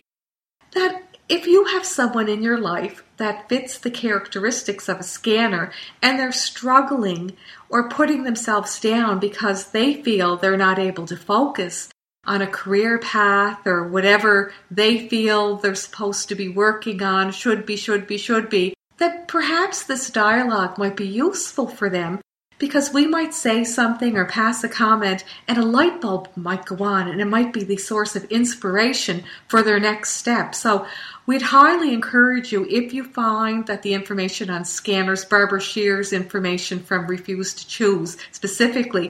that 0.71 1.03
if 1.27 1.47
you 1.47 1.65
have 1.65 1.85
someone 1.85 2.29
in 2.29 2.41
your 2.43 2.59
life 2.59 3.03
that 3.17 3.47
fits 3.49 3.77
the 3.77 3.91
characteristics 3.91 4.89
of 4.89 4.99
a 4.99 5.03
scanner 5.03 5.71
and 6.01 6.19
they're 6.19 6.31
struggling 6.31 7.35
or 7.69 7.89
putting 7.89 8.23
themselves 8.23 8.79
down 8.79 9.19
because 9.19 9.71
they 9.71 10.01
feel 10.01 10.37
they're 10.37 10.57
not 10.57 10.79
able 10.79 11.05
to 11.05 11.17
focus 11.17 11.89
on 12.25 12.41
a 12.41 12.47
career 12.47 12.97
path 12.99 13.65
or 13.65 13.87
whatever 13.87 14.51
they 14.71 15.07
feel 15.07 15.57
they're 15.57 15.75
supposed 15.75 16.27
to 16.29 16.35
be 16.35 16.49
working 16.49 17.01
on, 17.03 17.31
should 17.31 17.65
be, 17.65 17.75
should 17.75 18.07
be, 18.07 18.17
should 18.17 18.49
be, 18.49 18.73
that 18.97 19.27
perhaps 19.27 19.83
this 19.83 20.09
dialogue 20.09 20.77
might 20.77 20.95
be 20.95 21.07
useful 21.07 21.67
for 21.67 21.89
them 21.89 22.19
because 22.57 22.93
we 22.93 23.05
might 23.07 23.33
say 23.33 23.63
something 23.63 24.15
or 24.15 24.25
pass 24.25 24.63
a 24.63 24.69
comment 24.69 25.23
and 25.47 25.57
a 25.57 25.65
light 25.65 25.99
bulb 26.01 26.29
might 26.35 26.65
go 26.65 26.83
on 26.83 27.07
and 27.07 27.19
it 27.19 27.25
might 27.25 27.51
be 27.51 27.63
the 27.63 27.77
source 27.77 28.15
of 28.15 28.23
inspiration 28.25 29.23
for 29.47 29.61
their 29.61 29.79
next 29.79 30.11
step. 30.11 30.55
So 30.55 30.85
we'd 31.25 31.41
highly 31.41 31.93
encourage 31.93 32.51
you 32.51 32.65
if 32.69 32.93
you 32.93 33.03
find 33.03 33.67
that 33.67 33.81
the 33.81 33.93
information 33.93 34.49
on 34.49 34.65
scanners, 34.65 35.25
Barbara 35.25 35.61
Sher's 35.61 36.13
information 36.13 36.79
from 36.79 37.07
Refuse 37.07 37.53
to 37.55 37.67
Choose 37.67 38.17
specifically 38.31 39.09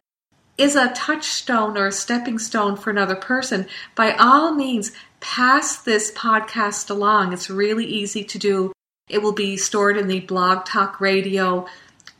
is 0.57 0.75
a 0.75 0.93
touchstone 0.93 1.77
or 1.77 1.87
a 1.87 1.91
stepping 1.91 2.39
stone 2.39 2.77
for 2.77 2.89
another 2.89 3.15
person, 3.15 3.67
by 3.93 4.13
all 4.13 4.53
means 4.53 4.91
pass 5.19 5.77
this 5.81 6.11
podcast 6.13 6.89
along. 6.89 7.33
It's 7.33 7.49
really 7.49 7.85
easy 7.85 8.23
to 8.23 8.39
do. 8.39 8.71
It 9.09 9.21
will 9.21 9.33
be 9.33 9.57
stored 9.57 9.97
in 9.97 10.07
the 10.07 10.21
Blog 10.21 10.65
Talk 10.65 11.01
Radio 11.01 11.67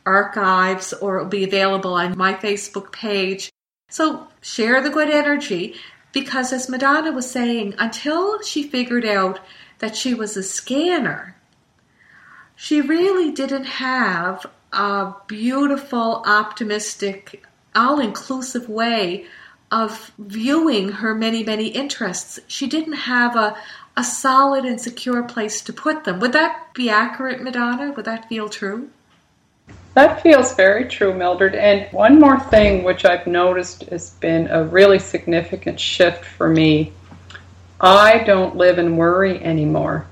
archives 0.06 0.92
or 0.94 1.18
it 1.18 1.22
will 1.24 1.30
be 1.30 1.44
available 1.44 1.94
on 1.94 2.16
my 2.16 2.34
Facebook 2.34 2.92
page. 2.92 3.50
So 3.90 4.28
share 4.40 4.80
the 4.80 4.90
good 4.90 5.10
energy 5.10 5.74
because, 6.12 6.52
as 6.52 6.68
Madonna 6.68 7.12
was 7.12 7.30
saying, 7.30 7.74
until 7.78 8.40
she 8.42 8.62
figured 8.62 9.04
out 9.04 9.40
that 9.78 9.96
she 9.96 10.14
was 10.14 10.36
a 10.36 10.42
scanner, 10.42 11.36
she 12.54 12.80
really 12.80 13.30
didn't 13.30 13.64
have 13.64 14.46
a 14.72 15.12
beautiful, 15.26 16.22
optimistic, 16.26 17.44
all 17.74 18.00
inclusive 18.00 18.68
way 18.68 19.26
of 19.70 20.12
viewing 20.18 20.88
her 20.88 21.14
many, 21.14 21.44
many 21.44 21.68
interests. 21.68 22.38
She 22.46 22.66
didn't 22.66 22.94
have 22.94 23.36
a, 23.36 23.56
a 23.96 24.04
solid 24.04 24.64
and 24.64 24.80
secure 24.80 25.22
place 25.22 25.60
to 25.62 25.72
put 25.72 26.04
them. 26.04 26.20
Would 26.20 26.32
that 26.32 26.72
be 26.74 26.88
accurate, 26.88 27.42
Madonna? 27.42 27.92
Would 27.92 28.04
that 28.04 28.28
feel 28.28 28.48
true? 28.48 28.90
That 29.96 30.22
feels 30.22 30.54
very 30.54 30.84
true, 30.84 31.12
Mildred. 31.12 31.56
And 31.56 31.90
one 31.90 32.20
more 32.20 32.38
thing 32.38 32.84
which 32.84 33.04
I've 33.04 33.26
noticed 33.26 33.82
has 33.84 34.10
been 34.10 34.46
a 34.48 34.62
really 34.62 34.98
significant 34.98 35.80
shift 35.80 36.24
for 36.24 36.48
me 36.48 36.92
I 37.80 38.18
don't 38.24 38.56
live 38.56 38.78
in 38.78 38.96
worry 38.96 39.42
anymore. 39.42 40.06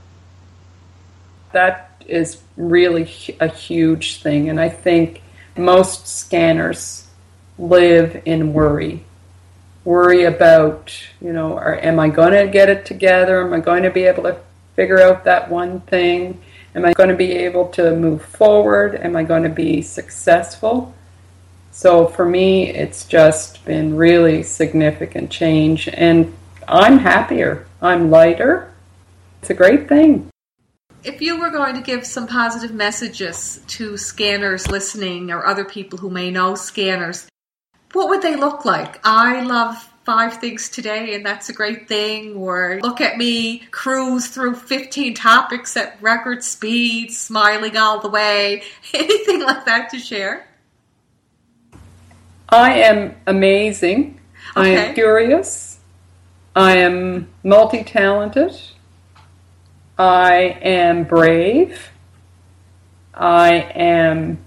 That 1.52 2.02
is 2.06 2.42
really 2.56 3.10
a 3.40 3.48
huge 3.48 4.20
thing. 4.20 4.50
And 4.50 4.60
I 4.60 4.68
think 4.68 5.22
most 5.56 6.06
scanners 6.06 7.06
live 7.58 8.22
in 8.26 8.52
worry. 8.52 9.04
Worry 9.84 10.24
about, 10.24 10.94
you 11.20 11.32
know, 11.32 11.56
are, 11.56 11.76
am 11.76 11.98
I 11.98 12.08
going 12.08 12.32
to 12.32 12.50
get 12.52 12.68
it 12.68 12.84
together? 12.84 13.42
Am 13.42 13.52
I 13.52 13.60
going 13.60 13.84
to 13.84 13.90
be 13.90 14.04
able 14.04 14.24
to 14.24 14.38
figure 14.76 15.00
out 15.00 15.24
that 15.24 15.50
one 15.50 15.80
thing? 15.80 16.42
Am 16.74 16.84
I 16.84 16.92
going 16.94 17.08
to 17.08 17.16
be 17.16 17.32
able 17.32 17.68
to 17.68 17.94
move 17.94 18.22
forward? 18.22 18.96
Am 18.96 19.14
I 19.14 19.22
going 19.22 19.44
to 19.44 19.48
be 19.48 19.80
successful? 19.80 20.92
So 21.70 22.06
for 22.06 22.24
me, 22.24 22.68
it's 22.68 23.04
just 23.04 23.64
been 23.64 23.96
really 23.96 24.42
significant 24.42 25.30
change, 25.30 25.88
and 25.88 26.34
I'm 26.66 26.98
happier. 26.98 27.66
I'm 27.80 28.10
lighter. 28.10 28.72
It's 29.40 29.50
a 29.50 29.54
great 29.54 29.88
thing. 29.88 30.30
If 31.04 31.20
you 31.20 31.38
were 31.38 31.50
going 31.50 31.74
to 31.74 31.82
give 31.82 32.06
some 32.06 32.26
positive 32.26 32.74
messages 32.74 33.60
to 33.68 33.96
scanners 33.96 34.68
listening 34.68 35.30
or 35.30 35.46
other 35.46 35.64
people 35.64 35.98
who 35.98 36.10
may 36.10 36.30
know 36.30 36.54
scanners, 36.54 37.28
what 37.92 38.08
would 38.08 38.22
they 38.22 38.36
look 38.36 38.64
like? 38.64 39.00
I 39.04 39.42
love 39.42 39.93
five 40.04 40.38
things 40.38 40.68
today 40.68 41.14
and 41.14 41.24
that's 41.24 41.48
a 41.48 41.52
great 41.52 41.88
thing 41.88 42.34
or 42.34 42.78
look 42.82 43.00
at 43.00 43.16
me 43.16 43.58
cruise 43.70 44.28
through 44.28 44.54
15 44.54 45.14
topics 45.14 45.76
at 45.76 45.96
record 46.02 46.44
speed 46.44 47.10
smiling 47.10 47.76
all 47.76 48.00
the 48.00 48.08
way. 48.08 48.62
Anything 48.94 49.42
like 49.42 49.64
that 49.64 49.90
to 49.90 49.98
share? 49.98 50.46
I 52.48 52.72
am 52.80 53.16
amazing. 53.26 54.20
Okay. 54.56 54.76
i 54.76 54.80
am 54.80 54.94
curious. 54.94 55.80
I 56.54 56.76
am 56.78 57.28
multi-talented. 57.42 58.60
I 59.98 60.58
am 60.62 61.04
brave. 61.04 61.90
I 63.12 63.54
am 63.74 64.44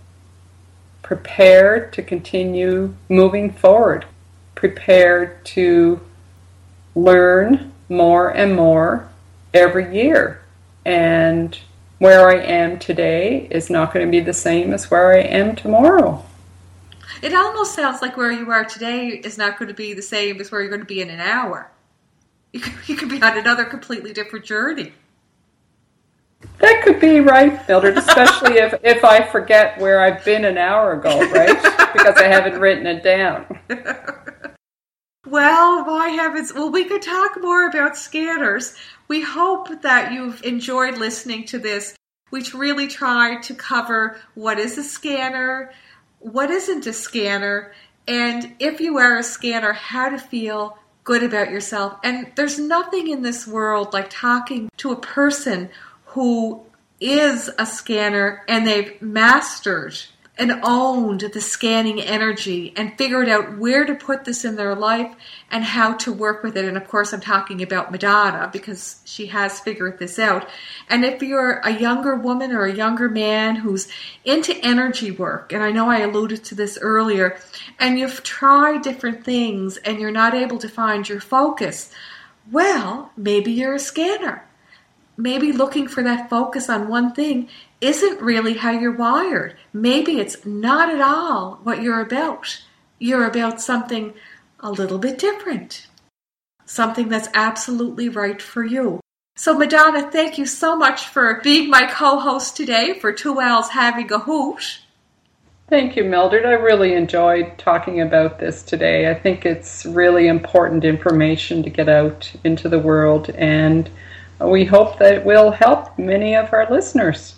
prepared 1.02 1.94
to 1.94 2.04
continue 2.04 2.94
moving 3.10 3.52
forward, 3.52 4.06
prepared 4.58 5.46
to 5.46 6.02
learn 6.96 7.72
more 7.90 8.30
and 8.30 8.56
more 8.56 9.08
every 9.54 9.96
year. 9.96 10.42
And 10.84 11.58
where 12.00 12.28
I 12.28 12.42
am 12.42 12.80
today 12.80 13.48
is 13.52 13.70
not 13.70 13.94
going 13.94 14.06
to 14.06 14.12
be 14.12 14.20
the 14.20 14.34
same 14.34 14.74
as 14.74 14.90
where 14.90 15.14
I 15.14 15.20
am 15.20 15.56
tomorrow. 15.56 16.26
It 17.22 17.34
almost 17.34 17.76
sounds 17.76 18.02
like 18.02 18.18
where 18.18 18.32
you 18.32 18.52
are 18.52 18.66
today 18.66 19.10
is 19.10 19.38
not 19.38 19.60
going 19.60 19.70
to 19.70 19.76
be 19.76 19.94
the 19.94 20.02
same 20.02 20.42
as 20.42 20.52
where 20.52 20.62
you're 20.62 20.70
going 20.70 20.82
to 20.82 20.86
be 20.86 21.02
in 21.02 21.10
an 21.10 21.20
hour. 21.20 21.70
You 22.52 22.62
could, 22.96 23.10
be 23.10 23.22
on 23.22 23.38
another 23.38 23.66
completely 23.66 24.14
different 24.14 24.46
journey. 24.46 24.94
That 26.60 26.82
could 26.84 27.00
be 27.00 27.20
right, 27.20 27.68
Mildred, 27.68 27.98
especially 27.98 28.58
if, 28.58 28.74
if 28.84 29.04
I 29.04 29.24
forget 29.24 29.80
where 29.80 30.02
I've 30.02 30.24
been 30.26 30.46
an 30.46 30.58
hour 30.58 30.94
ago, 30.94 31.20
right? 31.32 31.56
because 31.94 32.18
I 32.18 32.28
haven't 32.28 32.60
written 32.60 32.86
it 32.86 33.04
down. 33.04 33.46
Well, 35.30 35.84
my 35.84 36.08
heavens. 36.08 36.54
Well, 36.54 36.72
we 36.72 36.86
could 36.86 37.02
talk 37.02 37.38
more 37.42 37.68
about 37.68 37.98
scanners. 37.98 38.76
We 39.10 39.22
hope 39.22 39.82
that 39.82 40.14
you've 40.14 40.42
enjoyed 40.44 40.98
listening 40.98 41.44
to 41.48 41.60
this. 41.60 41.98
We 42.32 42.44
really 42.54 42.88
tried 42.88 43.44
to 43.44 43.54
cover 43.54 44.22
what 44.36 44.58
is 44.58 44.78
a 44.78 44.84
scanner, 44.84 45.74
what 46.20 46.50
isn't 46.50 46.88
a 46.88 46.94
scanner, 46.94 47.74
and 48.08 48.56
if 48.60 48.80
you 48.80 48.98
are 49.00 49.18
a 49.18 49.24
scanner, 49.24 49.74
how 49.74 50.08
to 50.08 50.18
feel 50.18 50.78
good 51.04 51.24
about 51.24 51.52
yourself. 51.52 51.98
And 52.06 52.32
there's 52.36 52.58
nothing 52.58 53.10
in 53.10 53.22
this 53.22 53.46
world 53.46 53.92
like 53.92 54.10
talking 54.10 54.70
to 54.78 54.94
a 54.94 55.00
person 55.02 55.70
who 56.18 56.66
is 57.00 57.48
a 57.60 57.66
scanner 57.68 58.44
and 58.48 58.66
they've 58.66 59.00
mastered 59.00 59.96
and 60.36 60.52
owned 60.64 61.22
the 61.22 61.40
scanning 61.40 62.02
energy 62.02 62.74
and 62.76 62.98
figured 62.98 63.30
out 63.30 63.60
where 63.60 63.86
to 63.86 63.94
put 63.94 64.26
this 64.26 64.44
in 64.44 64.56
their 64.56 64.74
life 64.74 65.14
and 65.52 65.64
how 65.64 65.94
to 65.94 66.12
work 66.12 66.42
with 66.42 66.58
it. 66.58 66.66
And 66.66 66.76
of 66.76 66.88
course, 66.88 67.14
I'm 67.14 67.22
talking 67.22 67.62
about 67.62 67.92
Madonna 67.92 68.50
because 68.52 69.00
she 69.06 69.28
has 69.28 69.60
figured 69.60 70.00
this 70.00 70.18
out. 70.18 70.50
And 70.90 71.06
if 71.06 71.22
you're 71.22 71.60
a 71.60 71.80
younger 71.80 72.16
woman 72.16 72.52
or 72.52 72.66
a 72.66 72.74
younger 72.74 73.10
man 73.10 73.56
who's 73.56 73.88
into 74.26 74.58
energy 74.66 75.12
work, 75.12 75.54
and 75.54 75.62
I 75.62 75.70
know 75.70 75.88
I 75.88 76.00
alluded 76.00 76.44
to 76.46 76.56
this 76.56 76.80
earlier, 76.82 77.38
and 77.78 78.00
you've 78.00 78.24
tried 78.24 78.82
different 78.82 79.24
things 79.24 79.78
and 79.78 80.00
you're 80.00 80.10
not 80.10 80.34
able 80.34 80.58
to 80.58 80.68
find 80.68 81.08
your 81.08 81.22
focus, 81.22 81.92
well, 82.52 83.12
maybe 83.16 83.52
you're 83.52 83.76
a 83.76 83.80
scanner 83.80 84.47
maybe 85.18 85.52
looking 85.52 85.88
for 85.88 86.04
that 86.04 86.30
focus 86.30 86.70
on 86.70 86.88
one 86.88 87.14
thing 87.14 87.50
isn't 87.82 88.22
really 88.22 88.54
how 88.54 88.72
you're 88.72 88.96
wired. 88.96 89.56
Maybe 89.74 90.20
it's 90.20 90.46
not 90.46 90.90
at 90.90 91.02
all 91.02 91.60
what 91.64 91.82
you're 91.82 92.02
about. 92.02 92.62
You're 93.00 93.26
about 93.26 93.60
something 93.62 94.14
a 94.60 94.72
little 94.72 94.98
bit 94.98 95.20
different, 95.20 95.88
something 96.66 97.10
that's 97.10 97.30
absolutely 97.34 98.10
right 98.10 98.42
for 98.42 98.64
you. 98.64 99.00
So, 99.36 99.56
Madonna, 99.56 100.10
thank 100.10 100.40
you 100.40 100.48
so 100.48 100.76
much 100.76 101.08
for 101.10 101.42
being 101.44 101.70
my 101.70 101.86
co 101.86 102.18
host 102.18 102.58
today 102.58 102.98
for 103.00 103.12
Two 103.14 103.40
Owls 103.40 103.70
Having 103.70 104.12
a 104.12 104.20
Hoot. 104.20 104.80
Thank 105.70 105.96
you, 105.96 106.06
Mildred. 106.06 106.46
I 106.46 106.54
really 106.54 106.94
enjoyed 106.94 107.58
talking 107.58 108.02
about 108.02 108.40
this 108.40 108.64
today. 108.64 109.12
I 109.12 109.14
think 109.14 109.46
it's 109.46 109.86
really 109.86 110.28
important 110.28 110.86
information 110.86 111.62
to 111.64 111.70
get 111.70 111.88
out 111.88 112.32
into 112.44 112.68
the 112.68 112.80
world, 112.80 113.30
and 113.32 113.88
we 114.40 114.66
hope 114.66 115.00
that 115.00 115.14
it 115.14 115.26
will 115.26 115.52
help 115.52 115.98
many 115.98 116.36
of 116.36 116.54
our 116.54 116.70
listeners. 116.70 117.38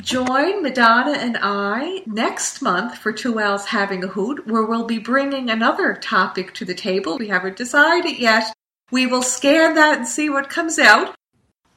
Join 0.00 0.62
Madonna 0.62 1.18
and 1.18 1.38
I 1.40 2.02
next 2.06 2.60
month 2.60 2.98
for 2.98 3.12
Two 3.12 3.40
Owls 3.40 3.66
Having 3.66 4.04
a 4.04 4.08
Hoot, 4.08 4.46
where 4.46 4.64
we'll 4.64 4.86
be 4.86 4.98
bringing 4.98 5.50
another 5.50 5.94
topic 5.94 6.52
to 6.54 6.64
the 6.64 6.74
table. 6.74 7.18
We 7.18 7.28
haven't 7.28 7.56
decided 7.56 8.18
yet. 8.18 8.52
We 8.90 9.06
will 9.06 9.22
scan 9.22 9.74
that 9.74 9.98
and 9.98 10.06
see 10.06 10.30
what 10.30 10.50
comes 10.50 10.78
out. 10.78 11.14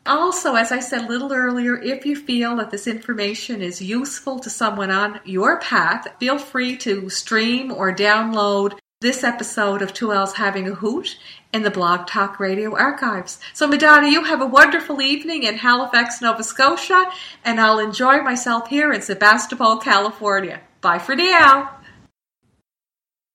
Also, 0.06 0.56
as 0.56 0.72
I 0.72 0.80
said 0.80 1.06
a 1.06 1.08
little 1.08 1.32
earlier, 1.32 1.78
if 1.82 2.06
you 2.06 2.16
feel 2.16 2.56
that 2.58 2.72
this 2.72 2.88
information 2.88 3.62
is 3.62 3.82
useful 3.82 4.40
to 4.40 4.50
someone 4.50 4.92
on 4.92 5.20
your 5.24 5.60
path, 5.60 6.08
feel 6.20 6.38
free 6.38 6.78
to 6.78 7.10
stream 7.10 7.72
or 7.72 7.94
download 7.94 8.79
this 9.02 9.24
episode 9.24 9.82
of 9.82 9.94
Two 9.94 10.12
Owls 10.12 10.34
Having 10.34 10.68
a 10.68 10.74
Hoot 10.76 11.18
in 11.54 11.64
the 11.64 11.72
Blog 11.72 12.06
Talk 12.06 12.38
Radio 12.38 12.76
archives. 12.76 13.40
So, 13.54 13.66
Madonna, 13.66 14.10
you 14.10 14.26
have 14.26 14.42
a 14.42 14.46
wonderful 14.46 15.02
evening 15.02 15.44
in 15.44 15.56
Halifax, 15.56 16.22
Nova 16.22 16.44
Scotia, 16.44 17.06
and 17.46 17.62
I'll 17.62 17.80
enjoy 17.80 18.22
myself 18.22 18.68
here 18.68 18.92
in 18.92 19.02
Sebastopol, 19.02 19.78
California. 19.78 20.60
Bye 20.82 21.00
for 21.00 21.16
now. 21.16 21.78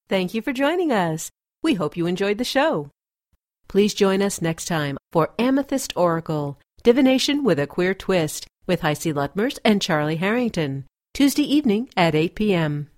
Thank 0.07 0.35
you 0.35 0.43
for 0.43 0.53
joining 0.53 0.93
us. 0.93 1.31
We 1.63 1.75
hope 1.75 1.97
you 1.97 2.07
enjoyed 2.07 2.37
the 2.37 2.45
show. 2.45 2.91
Please 3.67 3.95
join 3.95 4.21
us 4.21 4.43
next 4.43 4.67
time 4.67 4.99
for 5.13 5.33
Amethyst 5.39 5.95
Oracle, 5.97 6.59
Divination 6.83 7.43
with 7.43 7.59
a 7.59 7.67
Queer 7.67 7.95
Twist, 7.95 8.47
with 8.67 8.83
Heisey 8.83 9.15
Lutmers 9.15 9.59
and 9.65 9.81
Charlie 9.81 10.17
Harrington, 10.17 10.85
Tuesday 11.15 11.43
evening 11.43 11.89
at 11.97 12.15
8 12.15 12.35
p.m. 12.35 12.91